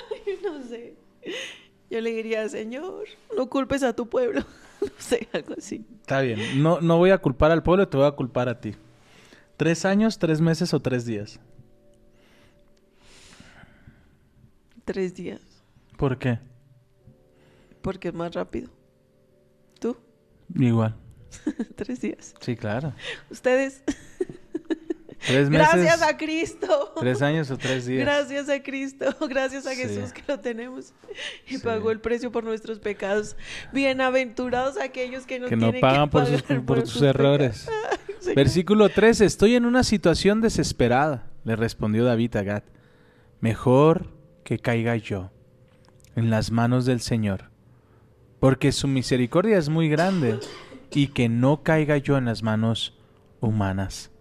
[1.92, 3.05] Yo le diría, Señor,
[3.37, 4.42] no culpes a tu pueblo.
[4.81, 5.87] No sé, algo así.
[6.00, 6.61] Está bien.
[6.61, 8.74] No, no voy a culpar al pueblo, te voy a culpar a ti.
[9.57, 11.38] ¿Tres años, tres meses o tres días?
[14.85, 15.40] Tres días,
[15.96, 16.40] ¿Por qué?
[17.81, 18.70] porque es más rápido.
[19.78, 19.96] ¿Tú?
[20.57, 20.96] Igual.
[21.76, 22.35] Tres días.
[22.40, 22.92] Sí, claro.
[23.31, 23.85] Ustedes.
[25.26, 25.68] Tres meses.
[25.72, 26.92] Gracias a Cristo.
[26.98, 28.04] Tres años o tres días.
[28.04, 29.76] Gracias a Cristo, gracias a Sí.
[29.82, 30.92] Jesús que lo tenemos
[31.46, 31.62] y Sí.
[31.62, 33.37] pagó el precio por nuestros pecados.
[33.72, 37.66] Bienaventurados aquellos que no, que no tienen pagan que por sus, por sus errores.
[38.18, 38.35] pecados.
[38.37, 39.20] Versículo 3.
[39.22, 42.62] Estoy en una situación desesperada, le respondió David a Gad.
[43.40, 44.08] Mejor
[44.44, 45.32] que caiga yo
[46.14, 47.50] en las manos del Señor,
[48.38, 50.38] porque su misericordia es muy grande,
[50.92, 52.96] y que no caiga yo en las manos
[53.40, 54.12] humanas.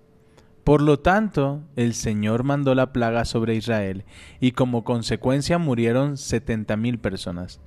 [0.63, 4.05] Por lo tanto, el Señor mandó la plaga sobre Israel,
[4.39, 7.59] y como consecuencia murieron setenta mil personas.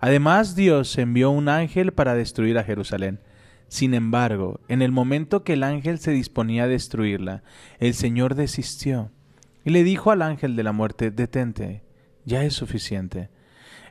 [0.00, 3.20] Además, Dios envió un ángel para destruir a Jerusalén.
[3.68, 7.42] Sin embargo, en el momento que el ángel se disponía a destruirla,
[7.78, 9.10] el Señor desistió
[9.64, 11.82] y le dijo al ángel de la muerte, detente,
[12.24, 13.30] ya es suficiente.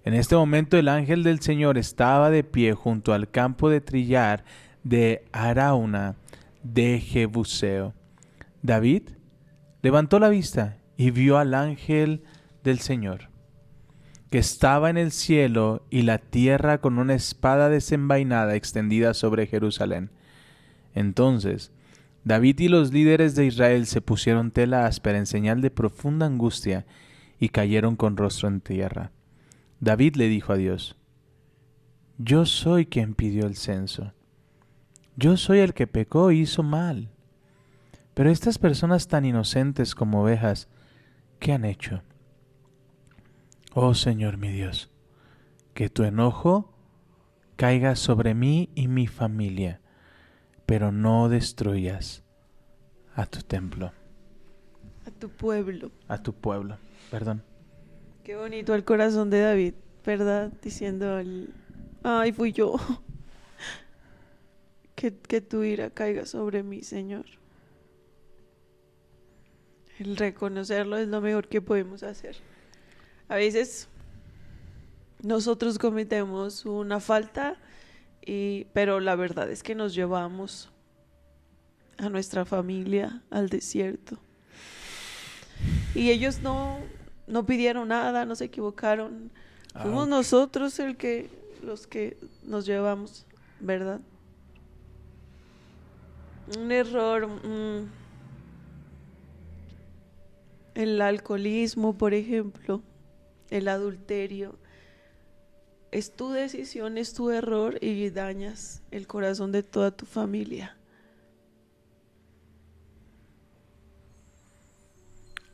[0.05, 4.43] En este momento el ángel del Señor estaba de pie junto al campo de trillar
[4.83, 6.15] de Arauna
[6.61, 7.93] de Jebuseo.
[8.63, 9.09] David
[9.81, 12.23] levantó la vista y vio al ángel
[12.63, 13.29] del Señor,
[14.29, 20.11] que estaba en el cielo y la tierra con una espada desenvainada extendida sobre Jerusalén.
[20.95, 21.73] Entonces
[22.23, 26.85] David y los líderes de Israel se pusieron tela áspera en señal de profunda angustia
[27.39, 29.11] y cayeron con rostro en tierra.
[29.81, 30.95] David le dijo a Dios,
[32.17, 34.13] Yo soy quien pidió el censo.
[35.17, 37.12] Yo soy el que pecó y hizo mal.
[38.13, 40.67] Pero estas personas tan inocentes como ovejas,
[41.39, 42.03] ¿qué han hecho?
[43.73, 44.91] Oh Señor mi Dios,
[45.73, 46.73] que tu enojo
[47.55, 49.81] caiga sobre mí y mi familia,
[50.65, 52.23] pero no destruyas
[53.15, 53.91] a tu templo,
[55.07, 55.91] A tu pueblo.
[56.07, 56.77] a tu pueblo.
[57.09, 57.43] Perdón.
[58.23, 59.73] Qué bonito el corazón de David,
[60.05, 60.51] ¿verdad?
[60.61, 61.53] Diciendo, el,
[62.03, 62.75] ay, fui yo.
[64.95, 67.25] Que, que tu ira caiga sobre mí, Señor.
[70.03, 72.35] El reconocerlo es lo mejor que podemos hacer.
[73.29, 73.87] A veces
[75.21, 77.55] nosotros cometemos una falta,
[78.25, 80.69] y, pero la verdad es que nos llevamos
[81.97, 84.19] a nuestra familia al desierto.
[85.95, 86.79] Y ellos no,
[87.25, 89.31] no pidieron nada, no se equivocaron.
[89.81, 90.09] Fuimos Ouch.
[90.09, 91.29] nosotros el que
[91.63, 93.25] los que nos llevamos,
[93.61, 94.01] ¿verdad?
[96.57, 97.27] Un error.
[97.27, 98.02] mm,
[100.75, 102.81] el alcoholismo, por ejemplo,
[103.49, 104.57] el adulterio.
[105.91, 110.77] Es tu decisión, es tu error y dañas el corazón de toda tu familia.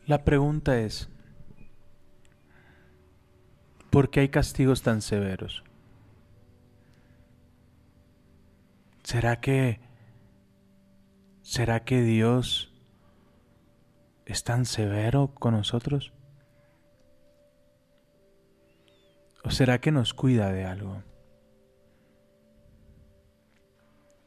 [0.05, 1.09] La pregunta es,
[3.89, 5.63] ¿por qué hay castigos tan severos?
[9.03, 9.79] ¿Será que
[11.41, 12.68] será que Dios
[14.31, 16.13] es tan severo con nosotros?
[19.43, 21.01] ¿O será que nos cuida de algo?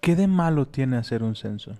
[0.01, 1.73] ¿Qué de malo tiene hacer un censo?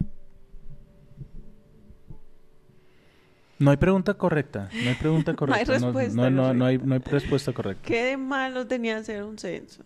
[3.59, 4.69] No hay pregunta correcta.
[4.83, 5.79] No hay pregunta No hay correcta.
[5.79, 6.87] No, respuesta no- no- no hay, correcta.
[6.89, 7.83] no hay respuesta correcta.
[7.87, 9.83] ¿Qué de malo tenía hacer un censo?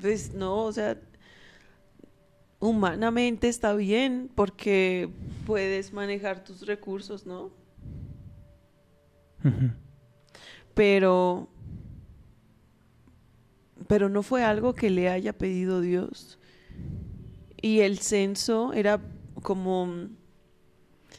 [0.00, 0.96] Pues no, o sea,
[2.62, 5.10] humanamente está bien porque
[5.46, 7.50] puedes manejar tus recursos, ¿no?
[10.72, 11.48] Pero
[13.88, 16.38] pero no fue algo que le haya pedido Dios.
[17.60, 19.00] Y el censo era
[19.42, 20.08] como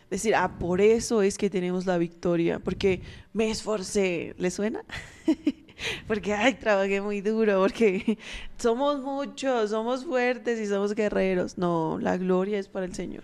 [0.09, 3.01] decir, ah, por eso es que tenemos la victoria, porque
[3.33, 4.33] me esforcé.
[4.37, 4.85] ¿Le suena?
[6.07, 8.17] porque, ay, trabajé muy duro, porque
[8.57, 11.57] somos muchos, somos fuertes y somos guerreros.
[11.57, 13.23] No, la gloria es para el Señor.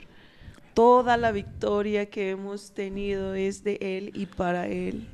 [0.74, 5.08] Toda la victoria que hemos tenido es de Él y para Él.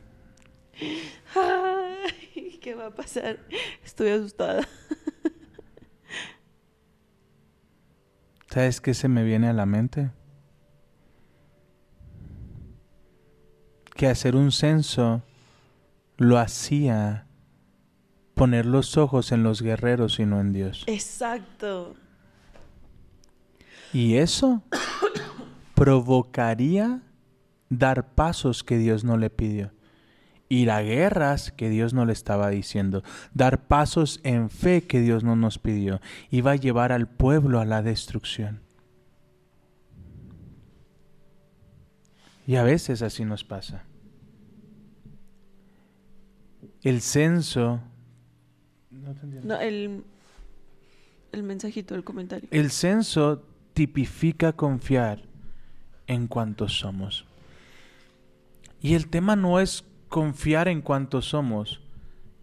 [1.36, 3.40] Ay, ¿qué va a pasar?
[3.84, 4.68] Estoy asustada.
[8.50, 10.12] ¿Sabes qué se me viene a la mente?
[13.96, 15.22] Que hacer un censo
[16.18, 17.25] lo hacía
[18.36, 20.84] poner los ojos en los guerreros y no en Dios.
[20.88, 21.96] Exacto.
[23.94, 24.62] Y eso
[25.74, 27.02] provocaría
[27.70, 29.72] dar pasos que Dios no le pidió.
[30.50, 33.04] Ir a guerras que Dios no le estaba diciendo.
[33.34, 36.02] Dar pasos en fe que Dios no nos pidió.
[36.30, 38.62] Iba a llevar al pueblo a la destrucción.
[42.46, 43.86] Y a veces así nos pasa.
[46.84, 47.82] El censo...
[49.06, 49.54] No te entiendo.
[49.54, 50.04] No, el,
[51.32, 52.50] el mensajito, el comentario.
[52.52, 55.22] El censo tipifica confiar
[56.08, 57.26] en cuantos somos.
[58.82, 61.82] Y el tema no es confiar en cuantos somos.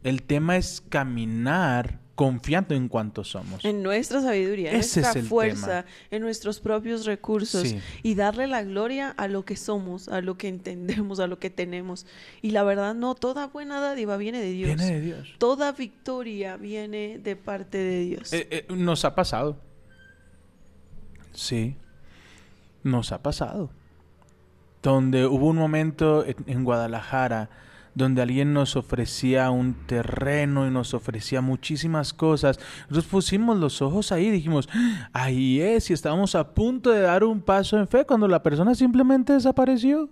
[0.05, 3.65] El tema es caminar confiando en cuantos somos.
[3.65, 7.81] En nuestra sabiduría, en Ese nuestra fuerza, en nuestros propios recursos Sí.
[8.05, 11.51] y darle la gloria a lo que somos, a lo que entendemos, a lo que
[11.51, 12.07] tenemos.
[12.41, 14.69] Y la verdad, no, toda buena dádiva viene de Dios.
[14.69, 15.35] Viene de Dios.
[15.39, 18.33] Toda victoria viene de parte de Dios.
[18.33, 19.59] Eh, eh, nos ha pasado.
[21.33, 21.75] Sí.
[22.85, 23.69] Nos ha pasado.
[24.81, 27.51] Donde hubo un momento en, en Guadalajara
[27.95, 32.59] donde alguien nos ofrecía un terreno y nos ofrecía muchísimas cosas.
[32.89, 34.69] Nosotros pusimos los ojos ahí y dijimos,
[35.13, 38.75] ahí es, y estábamos a punto de dar un paso en fe cuando la persona
[38.75, 40.09] simplemente desapareció.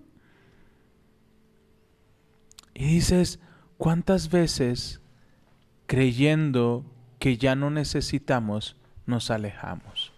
[2.74, 3.40] Y dices,
[3.76, 5.00] ¿cuántas veces
[5.86, 6.84] creyendo
[7.18, 10.09] que ya no necesitamos, nos alejamos?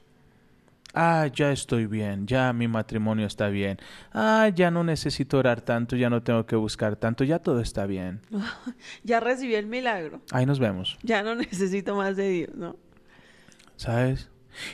[0.95, 3.79] Ah, ya estoy bien, ya mi matrimonio está bien.
[4.13, 7.87] Ah, ya no necesito orar tanto, ya no tengo que buscar tanto, ya todo está
[7.87, 8.21] bien.
[9.05, 10.21] Ya recibí el milagro.
[10.31, 12.77] Ahí nos vemos, Ya no necesito más de Dios, ¿no?
[13.77, 14.29] ¿sabes?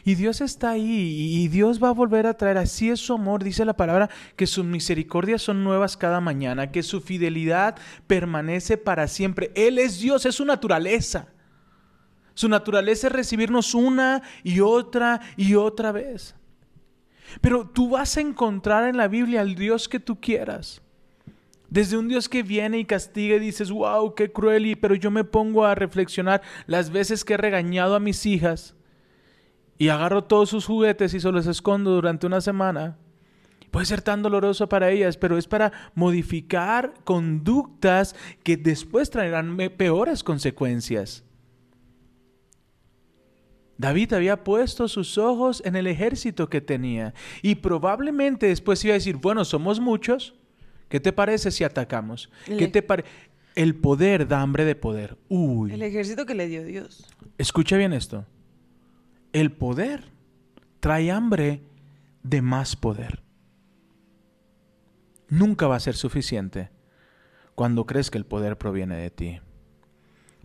[0.05, 3.45] Y Dios está ahí y Dios va a volver a traer, así es su amor,
[3.45, 7.77] dice la palabra, que sus misericordias son nuevas cada mañana, que su fidelidad
[8.09, 9.53] permanece para siempre.
[9.55, 11.29] Él es Dios, es su naturaleza.
[12.39, 16.37] Su naturaleza es recibirnos una y otra y otra vez.
[17.41, 20.81] Pero tú vas a encontrar en la Biblia al Dios que tú quieras.
[21.69, 25.11] Desde un Dios que viene y castiga y dices, wow, qué cruel, y, pero yo
[25.11, 28.77] me pongo a reflexionar las veces que he regañado a mis hijas
[29.77, 32.99] y agarro todos sus juguetes y se los escondo durante una semana.
[33.73, 40.23] Puede ser tan doloroso para ellas, pero es para modificar conductas que después traerán peores
[40.23, 41.25] consecuencias.
[43.79, 48.99] David había puesto sus ojos en el ejército que tenía y probablemente después iba a
[48.99, 50.35] decir, bueno, somos muchos,
[50.89, 52.29] ¿qué te parece si atacamos?
[52.49, 52.85] El ¿Qué te
[53.55, 55.17] El poder da hambre de poder.
[55.29, 55.73] Uy.
[55.73, 57.07] El ejército que le dio Dios.
[57.39, 58.27] Escucha bien esto.
[59.33, 60.11] El poder
[60.81, 61.63] trae hambre
[62.25, 63.23] de más poder.
[65.29, 66.71] Nunca va a ser suficiente
[67.55, 69.41] cuando crees que el poder proviene de ti.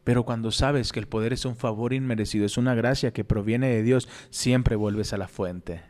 [0.04, 3.70] Pero cuando sabes que el poder es un favor inmerecido, es una gracia que proviene
[3.70, 5.82] de Dios, siempre vuelves a la fuente.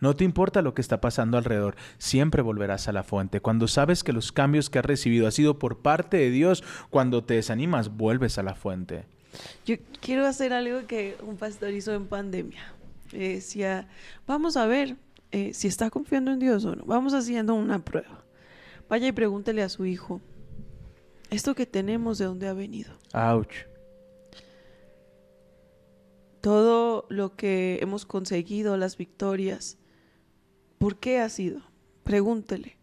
[0.00, 3.40] No te importa lo que está pasando alrededor, siempre volverás a la fuente.
[3.40, 7.24] Cuando sabes que los cambios que has recibido han sido por parte de Dios, cuando
[7.24, 9.06] te desanimas, vuelves a la fuente.
[9.66, 12.72] Yo quiero hacer algo que un pastor hizo en pandemia.
[13.12, 13.88] Eh, decía,
[14.26, 14.96] vamos a ver
[15.32, 16.84] eh, si está confiando en Dios o no.
[16.84, 18.24] Vamos haciendo una prueba.
[18.88, 20.20] Vaya y pregúntele a su hijo,
[21.30, 22.92] ¿esto que tenemos de dónde ha venido?
[23.12, 23.66] Ouch.
[26.40, 29.78] Todo lo que hemos conseguido, las victorias,
[30.78, 31.62] ¿por qué ha sido?
[32.04, 32.78] Pregúntele.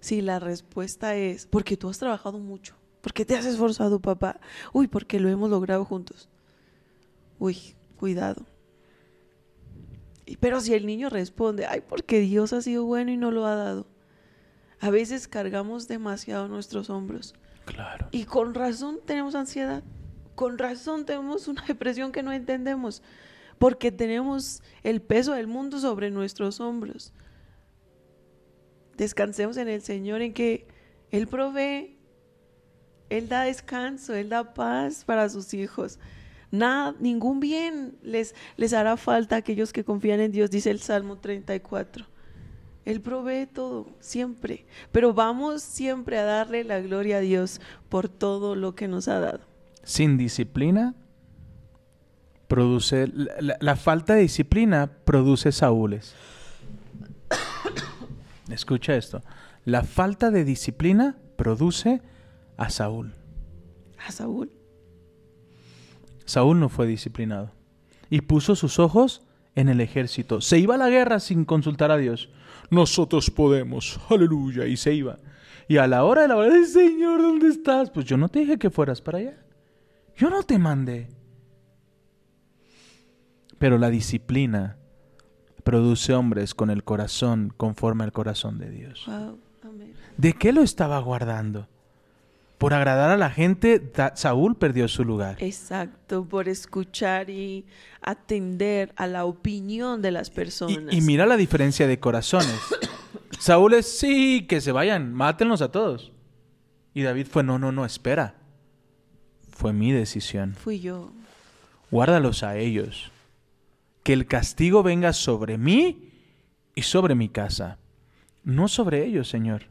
[0.00, 4.40] Si la respuesta es, porque tú has trabajado mucho, porque te has esforzado, papá.
[4.72, 6.28] Uy, porque lo hemos logrado juntos.
[7.38, 8.46] Uy, cuidado.
[10.40, 13.54] Pero si el niño responde, ay, porque Dios ha sido bueno y no lo ha
[13.54, 13.86] dado.
[14.80, 17.34] A veces cargamos demasiado nuestros hombros.
[18.10, 19.82] Y con razón tenemos ansiedad.
[20.34, 23.02] Con razón tenemos una depresión que no entendemos.
[23.58, 27.12] Porque tenemos el peso del mundo sobre nuestros hombros.
[28.96, 30.68] Descansemos en el Señor en que
[31.10, 31.96] Él provee.
[33.10, 35.98] Él da descanso, Él da paz para sus hijos.
[36.50, 40.80] Nada, ningún bien les, les hará falta a aquellos que confían en Dios, dice el
[40.80, 42.06] Salmo 34.
[42.88, 44.64] Él provee todo, siempre.
[44.92, 47.60] Pero vamos siempre a darle la gloria a Dios
[47.90, 49.40] por todo lo que nos ha dado.
[49.82, 50.94] Sin disciplina
[52.46, 53.06] produce
[53.60, 56.14] la, falta de disciplina produce saúles.
[58.48, 59.22] Escucha esto.
[59.66, 62.00] La falta de disciplina produce
[62.56, 63.12] a Saúl.
[63.98, 64.50] A Saúl.
[66.24, 67.52] Saúl no fue disciplinado
[68.08, 69.27] y puso sus ojos
[69.58, 70.40] en el ejército.
[70.40, 72.28] Se iba a la guerra sin consultar a Dios.
[72.70, 75.18] Nosotros podemos, aleluya, y se iba.
[75.66, 77.90] Y a la hora de la hora, Señor, ¿dónde estás?
[77.90, 79.36] Pues yo no te dije que fueras para allá.
[80.16, 81.08] Yo no te mandé.
[83.58, 84.76] Pero la disciplina
[85.64, 89.06] produce hombres con el corazón conforme al corazón de Dios.
[89.06, 89.40] Wow.
[90.16, 91.66] ¿De qué lo estaba guardando?
[92.58, 95.36] Por agradar a la gente, Da- Saúl perdió su lugar.
[95.40, 97.64] Exacto, por escuchar y
[98.02, 100.92] atender a la opinión de las personas.
[100.92, 102.58] Y, y mira la diferencia de corazones.
[103.38, 106.10] Saúl es, sí, que se vayan, mátenlos a todos.
[106.94, 108.34] Y David fue, no, no, no, espera.
[109.52, 110.54] Fue mi decisión.
[110.54, 111.12] Fui yo.
[111.92, 113.12] Guárdalos a ellos.
[114.02, 116.10] Que el castigo venga sobre mí
[116.74, 117.78] y sobre mi casa.
[118.42, 119.64] No sobre ellos, Señor.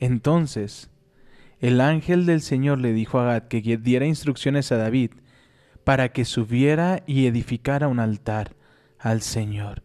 [0.00, 0.90] Entonces,
[1.62, 5.12] el ángel del Señor le dijo a Gad que diera instrucciones a David
[5.84, 8.54] para que subiera y edificara un altar
[8.98, 9.82] al Señor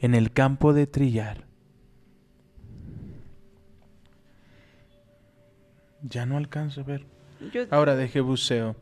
[0.00, 1.44] en el campo de trillar.
[6.02, 7.04] Ya no alcanzo a ver.
[7.52, 8.76] Yo- Ahora de Jebuseo.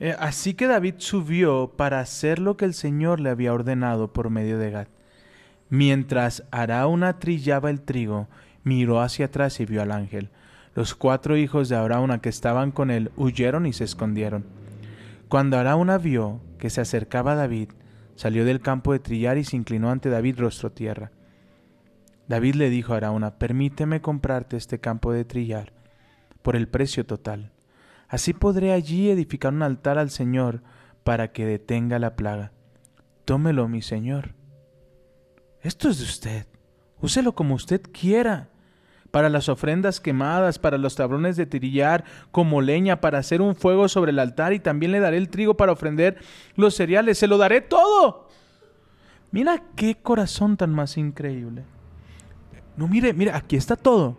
[0.00, 4.30] Eh, así que David subió para hacer lo que el Señor le había ordenado por
[4.30, 4.86] medio de Gad.
[5.70, 8.28] Mientras Arauna trillaba el trigo,
[8.62, 10.30] miró hacia atrás y vio al ángel.
[10.78, 14.46] Los cuatro hijos de Arauna que estaban con él huyeron y se escondieron.
[15.28, 17.70] Cuando Arauna vio que se acercaba David,
[18.14, 21.10] salió del campo de trillar y se inclinó ante David rostro tierra.
[22.28, 25.72] David le dijo a Arauna, permíteme comprarte este campo de trillar
[26.42, 27.50] por el precio total.
[28.06, 30.62] Así podré allí edificar un altar al Señor
[31.02, 32.52] para que detenga la plaga.
[33.24, 34.36] Tómelo, mi Señor.
[35.60, 36.46] Esto es de usted.
[37.00, 38.50] Úselo como usted quiera.
[39.10, 43.88] Para las ofrendas quemadas, para los tablones de trillar, como leña, para hacer un fuego
[43.88, 46.18] sobre el altar y también le daré el trigo para ofrender
[46.56, 47.18] los cereales.
[47.18, 48.28] Se lo daré todo.
[49.30, 51.64] Mira qué corazón tan más increíble.
[52.76, 54.18] No, mire, mire, aquí está todo.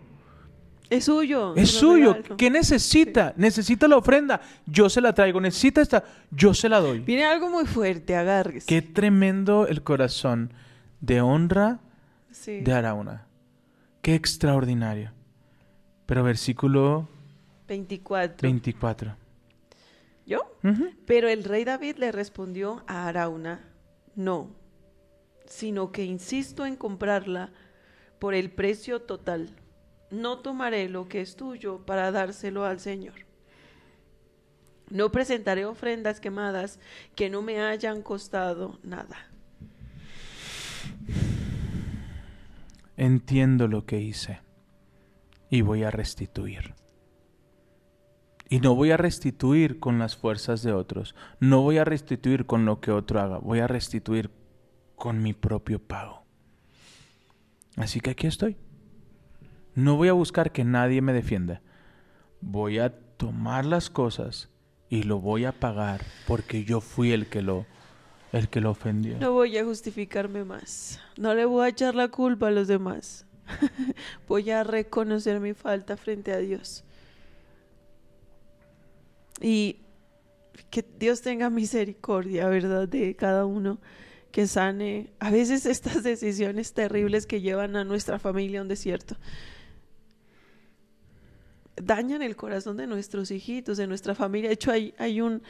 [0.90, 1.54] Es suyo.
[1.54, 2.14] Es suyo.
[2.14, 2.36] regalo.
[2.36, 3.32] ¿Qué necesita?
[3.36, 4.40] Necesita la ofrenda.
[4.66, 5.40] Yo se la traigo.
[5.40, 6.02] Necesita esta.
[6.32, 6.98] Yo se la doy.
[6.98, 8.66] Viene algo muy fuerte, agárrese.
[8.66, 10.52] Qué tremendo el corazón
[11.00, 11.78] de honra
[12.32, 12.60] Sí.
[12.60, 13.26] de Arauna.
[14.02, 15.12] Qué extraordinario.
[16.06, 17.08] Pero versículo
[17.68, 18.38] 24.
[18.42, 19.16] 24.
[20.26, 20.56] ¿Yo?
[21.06, 23.60] Pero el rey David le respondió a Arauna,
[24.14, 24.50] no,
[25.46, 27.50] sino que insisto en comprarla
[28.18, 29.50] por el precio total.
[30.10, 33.26] No tomaré lo que es tuyo para dárselo al Señor.
[34.88, 36.80] No presentaré ofrendas quemadas
[37.14, 39.30] que no me hayan costado nada.
[43.00, 44.42] Entiendo lo que hice
[45.48, 46.74] y voy a restituir.
[48.50, 51.14] Y no voy a restituir con las fuerzas de otros.
[51.38, 53.38] No voy a restituir con lo que otro haga.
[53.38, 54.30] Voy a restituir
[54.96, 56.26] con mi propio pago.
[57.76, 58.58] Así que aquí estoy.
[59.74, 61.62] No voy a buscar que nadie me defienda.
[62.42, 64.50] Voy a tomar las cosas
[64.90, 67.64] y lo voy a pagar porque yo fui el que lo
[68.32, 69.18] el que lo ofendió.
[69.18, 71.00] No voy a justificarme más.
[71.16, 73.26] No le voy a echar la culpa a los demás.
[74.28, 76.84] voy a reconocer mi falta frente a Dios.
[79.40, 79.78] Y
[80.70, 82.86] que Dios tenga misericordia, ¿verdad?
[82.88, 83.80] De cada uno
[84.30, 89.16] que sane a veces estas decisiones terribles que llevan a nuestra familia a un desierto.
[91.76, 94.50] Dañan el corazón de nuestros hijitos, de nuestra familia.
[94.50, 95.42] De hecho, hay, hay un,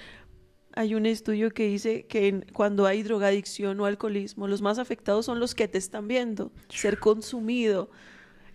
[0.75, 5.27] hay un estudio que dice que en- cuando hay drogadicción o alcoholismo, los más afectados
[5.27, 7.91] son los que te están viendo, ser consumido,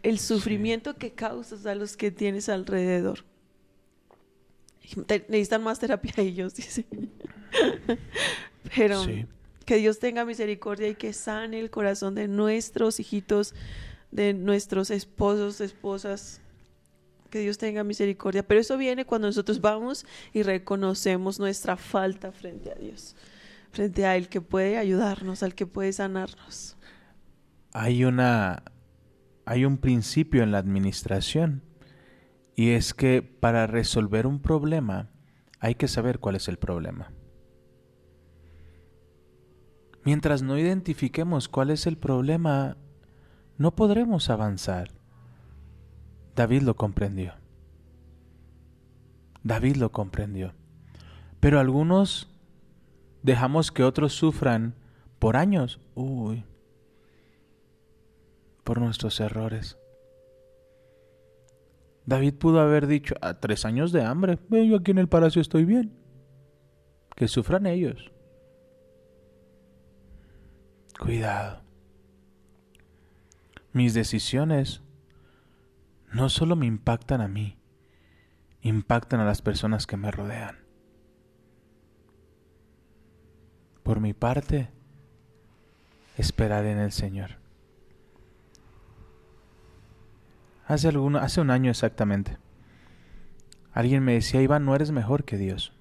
[0.04, 3.26] el sufrimiento que causas a los que tienes alrededor.
[5.08, 6.86] Te- necesitan más terapia ellos, dice.
[8.76, 9.26] Pero Sí.
[9.66, 13.54] que Dios tenga misericordia y que sane el corazón de nuestros hijitos,
[14.12, 16.42] de nuestros esposos, esposas.
[17.36, 18.48] Que Dios tenga misericordia.
[18.48, 23.14] Pero eso viene cuando nosotros vamos y reconocemos nuestra falta frente a Dios.
[23.74, 26.78] Frente a Él que puede ayudarnos, al que puede sanarnos.
[27.74, 28.64] Hay una
[29.44, 31.62] hay un principio en la administración
[32.56, 35.10] y es que para resolver un problema
[35.60, 37.12] hay que saber cuál es el problema.
[40.06, 42.78] Mientras no identifiquemos cuál es el problema,
[43.58, 44.92] no podremos avanzar.
[46.36, 47.34] David lo comprendió.
[49.44, 50.54] David lo comprendió.
[51.40, 52.30] Pero algunos
[53.24, 54.76] dejamos que otros sufran
[55.20, 55.80] por años.
[55.94, 56.44] Uy.
[58.64, 59.78] Por nuestros errores.
[62.06, 65.42] David pudo haber dicho, a tres años de hambre, "Ve, yo aquí en el palacio
[65.42, 65.96] estoy bien.
[67.16, 68.12] Que sufran ellos.
[71.00, 71.62] Cuidado.
[73.74, 74.82] Mis decisiones
[76.16, 77.58] no solo me impactan a mí,
[78.62, 80.60] impactan a las personas que me rodean.
[83.84, 84.72] Por mi parte,
[86.18, 87.32] esperaré en el Señor.
[90.66, 92.38] Hace, alguno, hace un año exactamente,
[93.74, 95.75] alguien me decía, Iván, no eres mejor que Dios.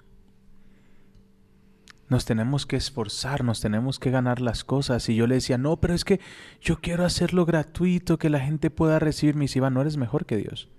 [2.07, 5.09] Nos tenemos que esforzar, nos tenemos que ganar las cosas.
[5.09, 6.19] Y yo le decía, no, pero es que
[6.61, 10.37] yo quiero hacerlo gratuito, que la gente pueda recibir mis Iván, no eres mejor que
[10.37, 10.69] Dios.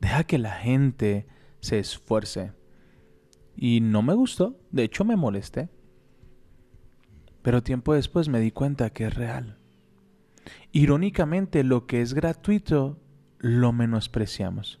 [0.00, 1.26] Deja que la gente
[1.60, 2.52] se esfuerce.
[3.56, 5.68] Y no me gustó, de hecho me molesté.
[7.42, 9.58] Pero tiempo después me di cuenta que es real.
[10.70, 13.00] Irónicamente, lo que es gratuito
[13.38, 14.80] lo menospreciamos.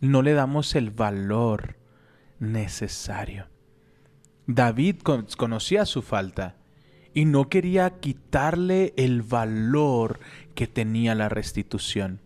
[0.00, 1.75] No le damos el valor
[2.38, 3.46] necesario.
[4.46, 6.56] David con- conocía su falta
[7.14, 10.20] y no quería quitarle el valor
[10.54, 12.20] que tenía la restitución.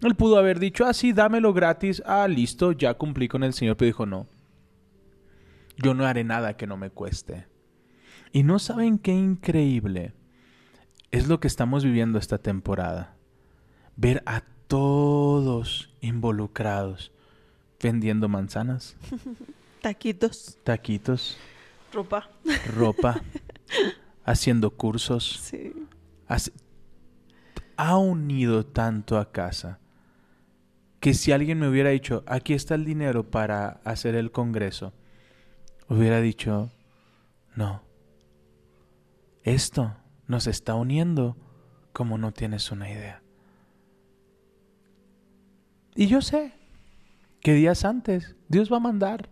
[0.00, 3.76] Él pudo haber dicho, ah, sí, dámelo gratis, ah, listo, ya cumplí con el Señor,
[3.76, 4.28] pero dijo, no,
[5.76, 7.46] yo no haré nada que no me cueste.
[8.32, 10.12] Y no saben qué increíble
[11.10, 13.16] es lo que estamos viviendo esta temporada.
[13.96, 17.12] Ver a todos involucrados
[17.80, 18.96] vendiendo manzanas,
[19.82, 21.36] Taquitos, taquitos,
[21.92, 22.28] ropa.
[22.74, 23.20] ropa,
[24.24, 25.40] haciendo cursos.
[25.42, 25.72] Sí.
[26.26, 26.52] Hace-
[27.76, 29.78] ha unido tanto a casa
[30.98, 34.92] que si alguien me hubiera dicho, aquí está el dinero para hacer el congreso,
[35.88, 36.72] hubiera dicho,
[37.54, 37.82] no,
[39.44, 39.94] esto
[40.26, 41.36] nos está uniendo
[41.92, 43.22] como no tienes una idea.
[45.94, 46.52] Y yo sé
[47.40, 49.28] que días antes Dios va a mandar.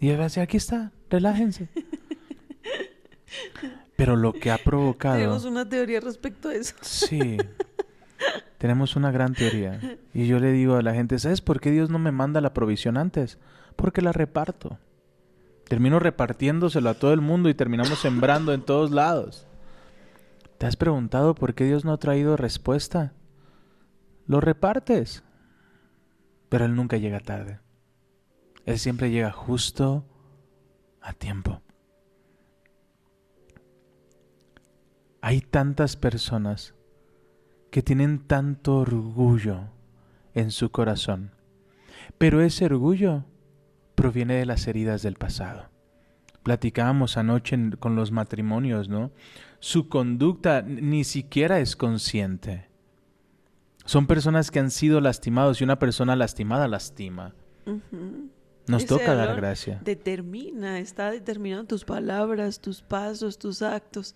[0.00, 1.68] Y él va a decir, aquí está, relájense.
[3.96, 5.16] Pero lo que ha provocado...
[5.16, 6.74] Tenemos una teoría respecto a eso.
[6.80, 7.36] Sí.
[8.58, 9.98] Tenemos una gran teoría.
[10.14, 12.54] Y yo le digo a la gente, ¿sabes por qué Dios no me manda la
[12.54, 13.38] provisión antes?
[13.76, 14.78] Porque la reparto.
[15.68, 19.46] Termino repartiéndoselo a todo el mundo y terminamos sembrando en todos lados.
[20.58, 23.12] ¿Te has preguntado por qué Dios no ha traído respuesta?
[24.26, 25.22] Lo repartes.
[26.50, 27.60] Pero Él nunca llega tarde.
[28.66, 30.04] Él siempre llega justo
[31.00, 31.62] a tiempo.
[35.22, 36.74] Hay tantas personas
[37.70, 39.68] que tienen tanto orgullo
[40.34, 41.32] en su corazón,
[42.18, 43.24] pero ese orgullo
[43.94, 45.68] proviene de las heridas del pasado.
[46.42, 49.12] Platicábamos anoche con los matrimonios, ¿no?
[49.58, 52.69] Su conducta ni siquiera es consciente.
[53.90, 57.34] Son personas que han sido lastimados y una persona lastimada lastima.
[58.68, 59.80] Nos Ese toca dar gracia.
[59.84, 64.14] Determina, está determinando tus palabras, tus pasos, tus actos.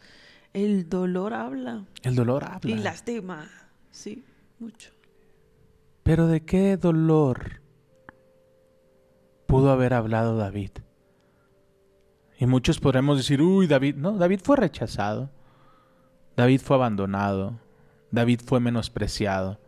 [0.53, 2.70] El dolor habla El dolor habla.
[2.70, 3.51] y lastima.
[3.91, 4.25] Sí,
[4.61, 4.93] mucho.
[6.05, 7.61] Pero ¿de qué dolor
[9.47, 10.70] pudo haber hablado David.
[12.39, 15.31] Y muchos podremos decir, uy, David, no, David fue rechazado,
[16.37, 17.59] David fue abandonado,
[18.12, 19.64] David fue menospreciado.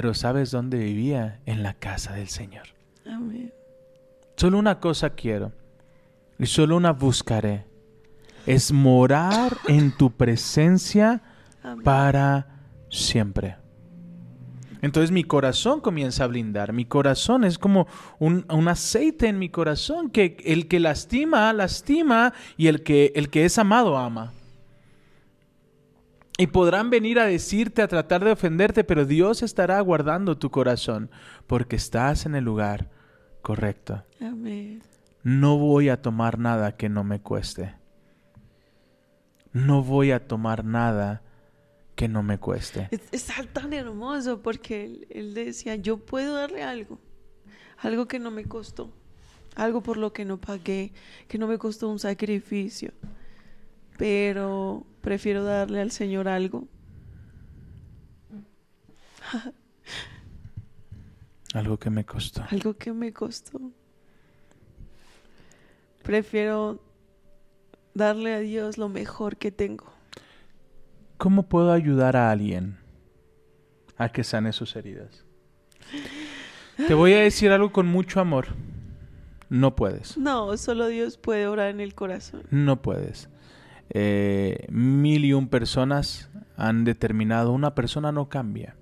[0.00, 1.40] Pero ¿sabes dónde vivía?
[1.44, 2.68] En la casa del Señor.
[3.04, 3.52] Amén.
[4.36, 5.50] Solo una cosa quiero,
[6.38, 7.64] y solo una buscaré,
[8.46, 11.20] es morar en tu presencia
[11.64, 11.82] Amén.
[11.82, 12.46] para
[12.88, 13.56] siempre.
[14.82, 16.72] Entonces mi corazón comienza a blindar.
[16.72, 17.88] Mi corazón es como
[18.20, 23.30] un, un aceite en mi corazón que el que lastima, lastima y el que, el
[23.30, 24.32] que es amado, ama.
[26.40, 31.10] Y podrán venir a decirte, a tratar de ofenderte, pero Dios estará guardando tu corazón
[31.48, 32.90] porque estás en el lugar
[33.42, 34.04] correcto.
[34.20, 34.80] Amén.
[35.24, 37.74] No voy a tomar nada que no me cueste.
[39.52, 41.22] No voy a tomar nada
[41.96, 42.86] que no me cueste.
[42.92, 47.00] Es, es tan hermoso porque él, él decía, yo puedo darle algo,
[47.78, 48.92] algo que no me costó,
[49.56, 50.92] algo por lo que no pagué,
[51.26, 52.92] que no me costó un sacrificio,
[53.96, 56.68] pero prefiero darle al Señor algo.
[61.54, 62.44] Algo que me costó.
[62.50, 63.58] Algo que me costó.
[66.02, 66.78] Prefiero
[67.94, 69.90] darle a Dios lo mejor que tengo.
[71.16, 72.76] ¿Cómo puedo ayudar a alguien
[73.96, 75.24] a que sane sus heridas?
[76.86, 78.48] Te voy a decir algo con mucho amor.
[79.48, 80.18] No puedes.
[80.18, 82.42] No, solo Dios puede orar en el corazón.
[82.50, 83.30] No puedes.
[83.90, 88.76] Eh, mil y un personas han determinado una persona no cambia.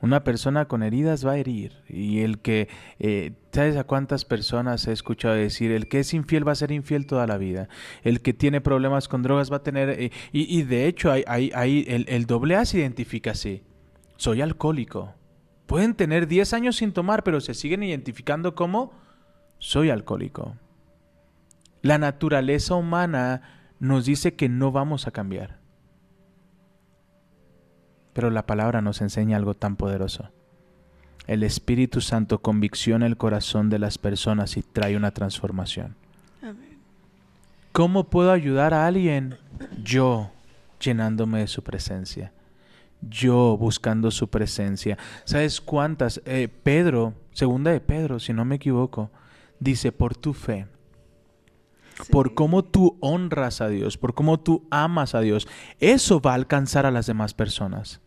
[0.00, 1.72] Una persona con heridas va a herir.
[1.88, 2.68] Y el que,
[3.00, 5.72] eh, ¿sabes a cuántas personas he escuchado decir?
[5.72, 7.68] El que es infiel va a ser infiel toda la vida.
[8.04, 9.88] El que tiene problemas con drogas va a tener...
[9.90, 11.24] eh, y, de hecho, hay-
[11.88, 13.62] el, el doble A se identifica así.
[14.16, 15.14] Soy alcohólico.
[15.66, 18.92] Pueden tener 10 años sin tomar, pero se siguen identificando como
[19.58, 20.56] soy alcohólico.
[21.82, 25.58] La naturaleza humana nos dice que no vamos a cambiar.
[28.12, 30.30] Pero la palabra nos enseña algo tan poderoso.
[31.26, 35.94] El Espíritu Santo convicciona el corazón de las personas y trae una transformación.
[36.42, 36.78] Amén.
[37.72, 39.36] ¿Cómo puedo ayudar a alguien?
[39.84, 40.30] Yo,
[40.80, 42.32] llenándome de su presencia.
[43.02, 44.98] Yo buscando su presencia.
[45.24, 46.20] ¿Sabes cuántas?
[46.24, 49.10] Eh, Pedro, segunda de Pedro, si no me equivoco,
[49.60, 50.66] dice, por tu fe,
[52.10, 55.46] por cómo tú honras a Dios, por cómo tú amas a Dios,
[55.80, 58.00] eso va a alcanzar a las demás personas.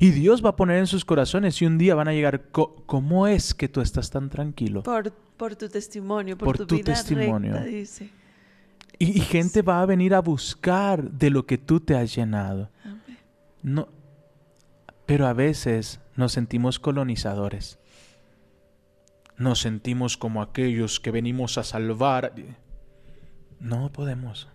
[0.00, 2.82] Y Dios va a poner en sus corazones y un día van a llegar, "Co-
[2.86, 4.82] ¿cómo es que tú estás tan tranquilo?
[4.82, 7.52] Por, por tu testimonio, por, Por tu, tu vida testimonio.
[7.52, 8.10] recta, dice.
[8.98, 12.70] Y, y gente va a venir a buscar de lo que tú te has llenado.
[12.84, 13.18] Amén.
[13.62, 13.88] No,
[15.04, 17.78] pero a veces nos sentimos colonizadores.
[19.36, 22.32] Nos sentimos como aquellos que venimos a salvar.
[23.60, 24.48] No podemos.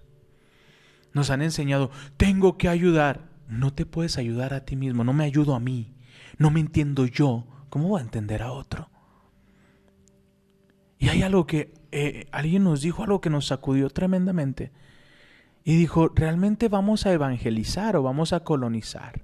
[1.14, 3.30] Nos han enseñado, tengo que ayudar.
[3.47, 5.95] No te puedes ayudar a ti mismo, no me ayudo a mí,
[6.38, 7.47] no me entiendo yo.
[7.70, 8.89] ¿Cómo voy a entender a otro?
[11.00, 14.72] Y hay algo que eh, alguien nos dijo, algo que nos sacudió tremendamente.
[15.64, 19.24] Y dijo, ¿realmente vamos a evangelizar o vamos a colonizar?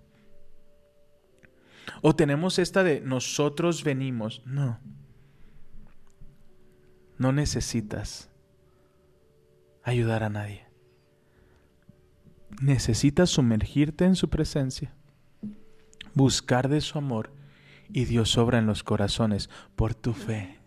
[2.01, 4.41] O tenemos esta de nosotros venimos.
[4.45, 4.79] No.
[7.17, 8.29] No necesitas
[9.85, 10.65] ayudar a nadie.
[12.61, 14.93] Necesitas sumergirte en su presencia,
[16.13, 17.31] buscar de su amor
[17.89, 20.59] y Dios obra en los corazones por tu fe.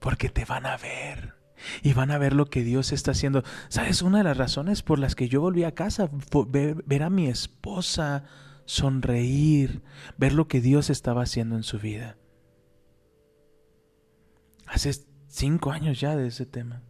[0.00, 1.34] Porque te van a ver
[1.82, 3.42] y van a ver lo que Dios está haciendo.
[3.68, 4.02] ¿Sabes?
[4.02, 6.10] Una de las razones por las que yo volví a casa
[6.48, 8.24] ver, ver a mi esposa
[8.64, 9.82] sonreír,
[10.16, 12.16] ver lo que Dios estaba haciendo en su vida.
[14.66, 14.92] Hace
[15.26, 16.82] cinco años ya de ese tema.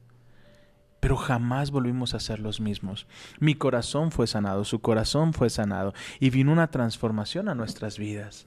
[1.01, 3.07] Pero jamás volvimos a ser los mismos.
[3.39, 8.47] Mi corazón fue sanado, su corazón fue sanado y vino una transformación a nuestras vidas.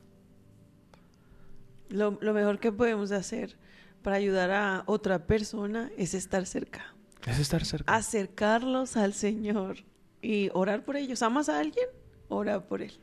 [1.90, 3.58] Lo, lo mejor que podemos hacer
[4.02, 6.94] para ayudar a otra persona es estar cerca.
[7.26, 7.94] Es estar cerca.
[7.94, 9.78] Acercarlos al Señor
[10.22, 11.22] y orar por ellos.
[11.22, 11.88] ¿Amas a alguien?
[12.30, 12.94] Ora por él.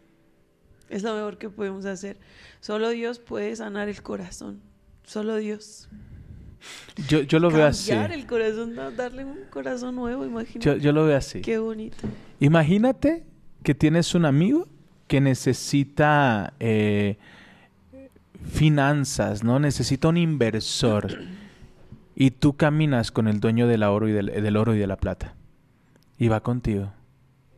[0.88, 2.18] Es lo mejor que podemos hacer.
[2.60, 4.60] Solo Dios puede sanar el corazón.
[5.04, 5.88] Solo Dios.
[7.08, 7.92] Yo, yo lo veo así.
[7.92, 10.60] El corazón, darle un corazón nuevo, imagínate.
[10.60, 11.40] Yo, yo lo veo así.
[11.40, 11.96] Qué bonito.
[12.40, 13.24] Imagínate
[13.62, 14.68] que tienes un amigo
[15.06, 17.18] que necesita eh,
[18.44, 19.58] finanzas, ¿no?
[19.58, 21.18] Necesita un inversor.
[22.14, 24.96] Y tú caminas con el dueño del oro y del, del oro y de la
[24.96, 25.34] plata.
[26.18, 26.92] Y va contigo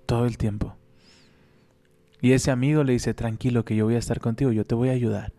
[0.07, 0.76] todo el tiempo.
[2.20, 4.90] Y ese amigo le dice, tranquilo que yo voy a estar contigo, yo te voy
[4.90, 5.32] a ayudar.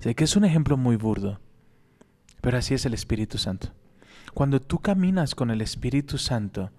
[0.00, 1.40] Sé que es un ejemplo muy burdo.
[2.46, 3.70] Pero así es el Espíritu Santo.
[4.32, 6.70] Cuando tú caminas con el Espíritu Santo,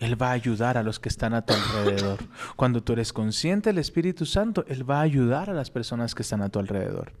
[0.00, 2.18] Él va a ayudar a los que están a tu alrededor.
[2.56, 6.22] Cuando tú eres consciente del Espíritu Santo, Él va a ayudar a las personas que
[6.22, 7.12] están a tu alrededor.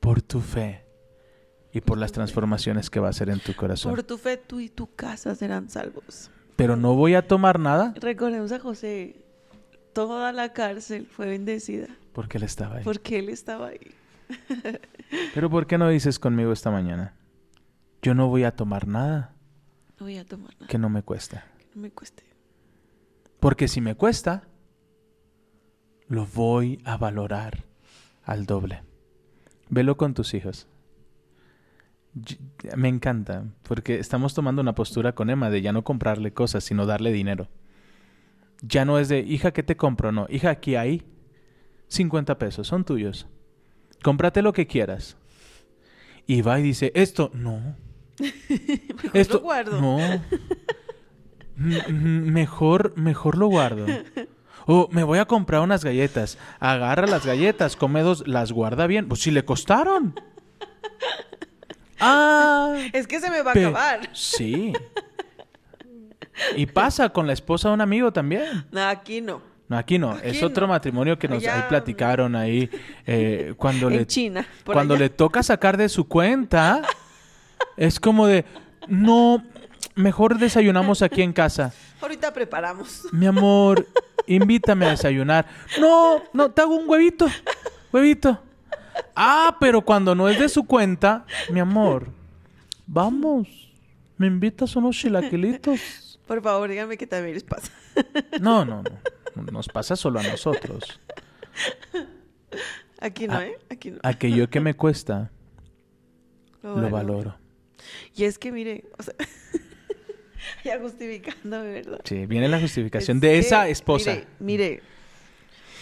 [0.00, 0.86] Por tu fe
[1.70, 3.90] y por las transformaciones que va a hacer en tu corazón.
[3.92, 6.30] Por tu fe, tú y tu casa serán salvos.
[6.56, 9.16] Pero no voy a tomar nada Recordemos a José.
[9.92, 12.84] Toda la cárcel fue bendecida porque Él estaba ahí.
[12.84, 13.94] porque él estaba ahí.
[15.34, 17.14] Pero ¿por qué no dices conmigo esta mañana?
[18.02, 19.34] Yo no voy a tomar nada
[19.98, 20.66] No voy a tomar nada.
[20.68, 21.40] que no me cueste.
[21.58, 22.24] que no me cueste.
[23.40, 24.44] Porque si me cuesta,
[26.08, 27.64] lo voy a valorar
[28.24, 28.82] al doble.
[29.68, 30.68] Velo con tus hijos.
[32.76, 36.86] Me encanta, porque estamos tomando una postura con Emma de ya no comprarle cosas, sino
[36.86, 37.48] darle dinero.
[38.62, 40.12] Ya no es de, hija, ¿qué te compro?
[40.12, 41.02] No, hija, aquí hay
[41.88, 43.28] 50 pesos, son tuyos.
[44.02, 45.16] Cómprate lo que quieras.
[46.26, 47.76] Y va y dice, esto, no.
[48.18, 49.80] Mejor Esto, lo guardo.
[49.80, 49.98] no.
[50.00, 50.22] M-
[51.88, 53.86] m- mejor, mejor lo guardo.
[54.66, 56.38] O me voy a comprar unas galletas.
[56.58, 59.06] Agarra las galletas, come dos, las guarda bien.
[59.08, 60.18] Pues si le costaron.
[61.98, 64.10] Ah, Es que se me va a acabar.
[64.12, 64.72] Sí.
[66.54, 68.66] Y pasa con la esposa de un amigo también.
[68.76, 69.40] Aquí no.
[69.68, 70.12] No, aquí no.
[70.12, 72.70] Aquí es otro matrimonio que nos Allá- ahí platicaron ahí
[73.06, 74.46] eh, cuando En le China.
[74.64, 75.04] cuando allá.
[75.04, 76.82] le toca sacar de su cuenta,
[77.76, 78.44] es como de,
[78.86, 79.42] no,
[79.96, 81.72] mejor desayunamos aquí en casa.
[82.00, 83.08] Ahorita preparamos.
[83.12, 83.86] Mi amor,
[84.26, 85.46] invítame a desayunar.
[85.80, 87.26] No, no, te hago un huevito,
[87.92, 88.40] huevito.
[89.16, 92.08] Ah, pero cuando no es de su cuenta, mi amor,
[92.86, 93.48] vamos,
[94.16, 96.18] me invitas unos chilaquilitos.
[96.26, 97.70] Por favor, díganme que también les pasa.
[98.40, 98.90] No, no, no,
[99.36, 101.00] nos pasa solo a nosotros.
[103.00, 103.58] Aquí no, ¿eh?
[103.70, 103.98] Aquí no.
[104.02, 105.30] Aquello que me cuesta,
[106.62, 106.90] lo valoro.
[106.90, 107.38] valoro.
[108.14, 109.14] Y es que, mire, o sea,
[110.64, 112.00] ya justificándome, ¿verdad?
[112.04, 114.12] Sí, viene la justificación Es de que, esa esposa.
[114.12, 114.82] Mire, mire,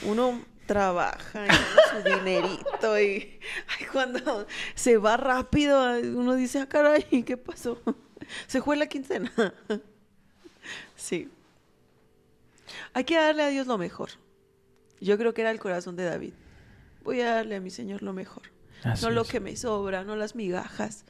[0.04, 3.38] uno trabaja y gana su dinerito y
[3.78, 7.80] ay, cuando se va rápido, uno dice, ah, caray, ¿qué pasó?
[8.46, 9.32] Se fue la quincena.
[10.96, 11.28] Sí.
[12.92, 14.10] Hay que darle a Dios lo mejor.
[15.00, 16.34] Yo creo que era el corazón de David.
[17.02, 18.42] Voy a darle a mi Señor lo mejor.
[18.82, 21.04] Así no lo que me sobra, no las migajas.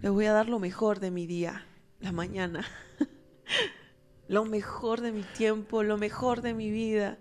[0.00, 1.66] Le voy a dar lo mejor de mi día,
[2.00, 2.64] la mañana.
[4.28, 7.18] lo mejor de mi tiempo, lo mejor de mi vida,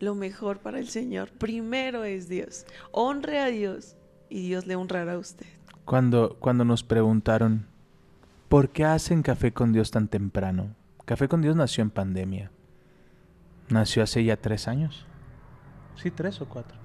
[0.00, 1.30] lo mejor para el Señor.
[1.30, 2.66] Primero es Dios.
[2.92, 3.96] Honre a Dios
[4.28, 5.46] y Dios le honrará a usted.
[5.84, 7.66] Cuando, cuando nos preguntaron,
[8.48, 10.74] ¿por qué hacen café con Dios tan temprano?
[11.04, 12.50] Café con Dios nació en pandemia.
[13.70, 15.04] Nació hace ya tres años.
[15.96, 16.78] Sí, tres o cuatro.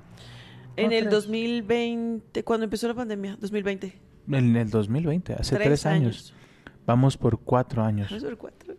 [0.75, 1.11] En No, el tres.
[1.13, 3.99] 2020, cuando empezó la pandemia, 2020.
[4.29, 6.33] En el 2020, hace tres, años.
[6.85, 8.09] Vamos por cuatro años.
[8.09, 8.75] Vamos por cuatro.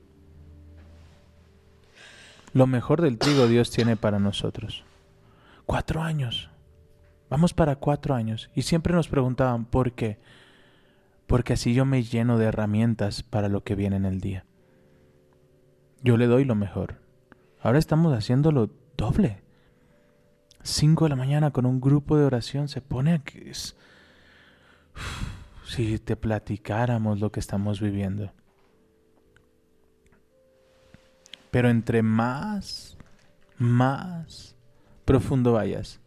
[2.53, 4.85] Lo mejor del trigo Dios tiene para nosotros.
[5.67, 6.51] Cuatro años.
[7.29, 8.51] Vamos para cuatro años.
[8.55, 10.19] Y siempre nos preguntaban, ¿por qué?
[11.27, 14.45] Porque así yo me lleno de herramientas para lo que viene en el día.
[16.03, 17.04] Yo le doy lo mejor.
[17.65, 19.43] Ahora estamos haciéndolo doble.
[20.62, 23.75] Cinco de la mañana con un grupo de oración se pone a que es...
[24.95, 28.33] Uf, si te platicáramos lo que estamos viviendo.
[31.51, 32.99] Pero entre más,
[33.57, 34.57] más
[35.07, 36.01] profundo vayas,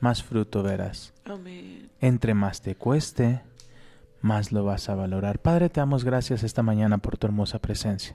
[0.00, 1.14] más fruto verás.
[1.24, 1.90] Amén.
[2.02, 3.40] Entre más te cueste,
[4.20, 5.38] más lo vas a valorar.
[5.38, 8.14] Padre, te damos gracias esta mañana por tu hermosa presencia.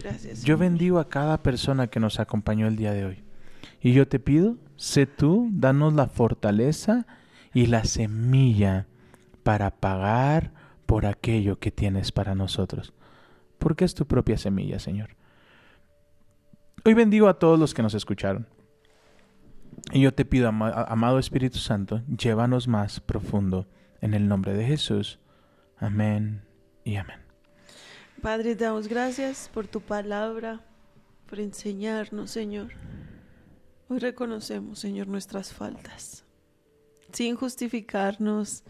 [0.00, 0.42] Gracias.
[0.44, 3.24] Yo bendigo a cada persona que nos acompañó el día de hoy.
[3.80, 7.06] Y yo te pido, sé tú, danos la fortaleza
[7.52, 8.86] y la semilla
[9.42, 10.52] para pagar
[10.86, 12.92] por aquello que tienes para nosotros.
[13.58, 15.16] Porque es tu propia semilla, Señor.
[16.84, 18.46] Hoy bendigo a todos los que nos escucharon.
[19.92, 23.66] Y yo te pido, ama- amado Espíritu Santo, llévanos más profundo
[24.00, 25.18] en el nombre de Jesús.
[25.78, 26.42] Amén
[26.84, 27.21] y amén.
[28.20, 30.60] Padre, damos gracias por tu palabra,
[31.28, 32.72] por enseñarnos, Señor.
[33.88, 36.24] Hoy reconocemos, Señor, nuestras faltas,
[37.12, 38.62] sin justificarnos,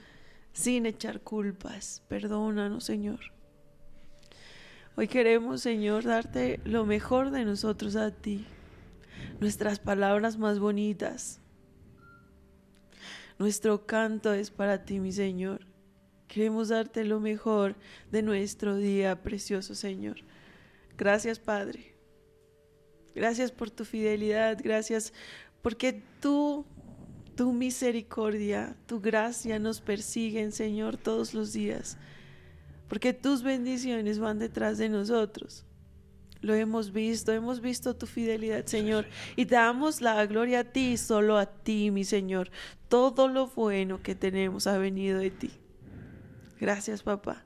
[0.53, 2.03] sin echar culpas.
[2.09, 3.20] Perdónanos, Señor.
[4.97, 8.47] Hoy queremos, Señor, darte lo mejor de nosotros a ti,
[9.40, 11.40] nuestras palabras más bonitas.
[13.38, 15.72] Nuestro canto es para ti, mi Señor.
[16.33, 17.76] Queremos darte lo mejor
[18.11, 20.16] de nuestro día, precioso Señor.
[20.97, 21.95] Gracias, Padre.
[23.14, 24.59] Gracias por tu fidelidad.
[24.64, 25.12] Gracias
[25.61, 26.64] porque tú
[27.35, 31.99] Tu misericordia, tu gracia nos persiguen, Señor, todos los días.
[32.89, 35.66] Porque tus bendiciones van detrás de nosotros.
[36.41, 39.07] Lo hemos visto, hemos visto tu fidelidad, Señor.
[39.37, 42.51] Y damos la gloria a ti, solo a ti, mi Señor.
[42.89, 45.62] Todo lo bueno que tenemos ha venido de ti.
[46.63, 47.43] Gracias, papá.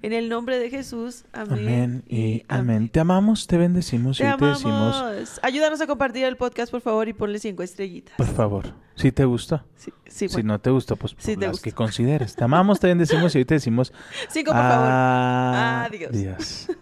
[0.00, 1.58] En el nombre de Jesús, amén.
[1.58, 2.88] Amén y amén.
[2.88, 5.40] Te amamos, te bendecimos Te y te decimos, amamos.
[5.42, 8.14] Ayúdanos a compartir el podcast, por favor, y ponle cinco estrellitas.
[8.16, 9.64] por favor, si te gustó.
[9.74, 12.36] Sí, sí, Si no te gustó, pues Sí las que consideres.
[12.36, 13.92] Te amamos, te bendecimos y hoy te decimos
[14.28, 14.88] Cinco, por favor.
[14.88, 16.10] Adiós.
[16.10, 16.68] Adiós.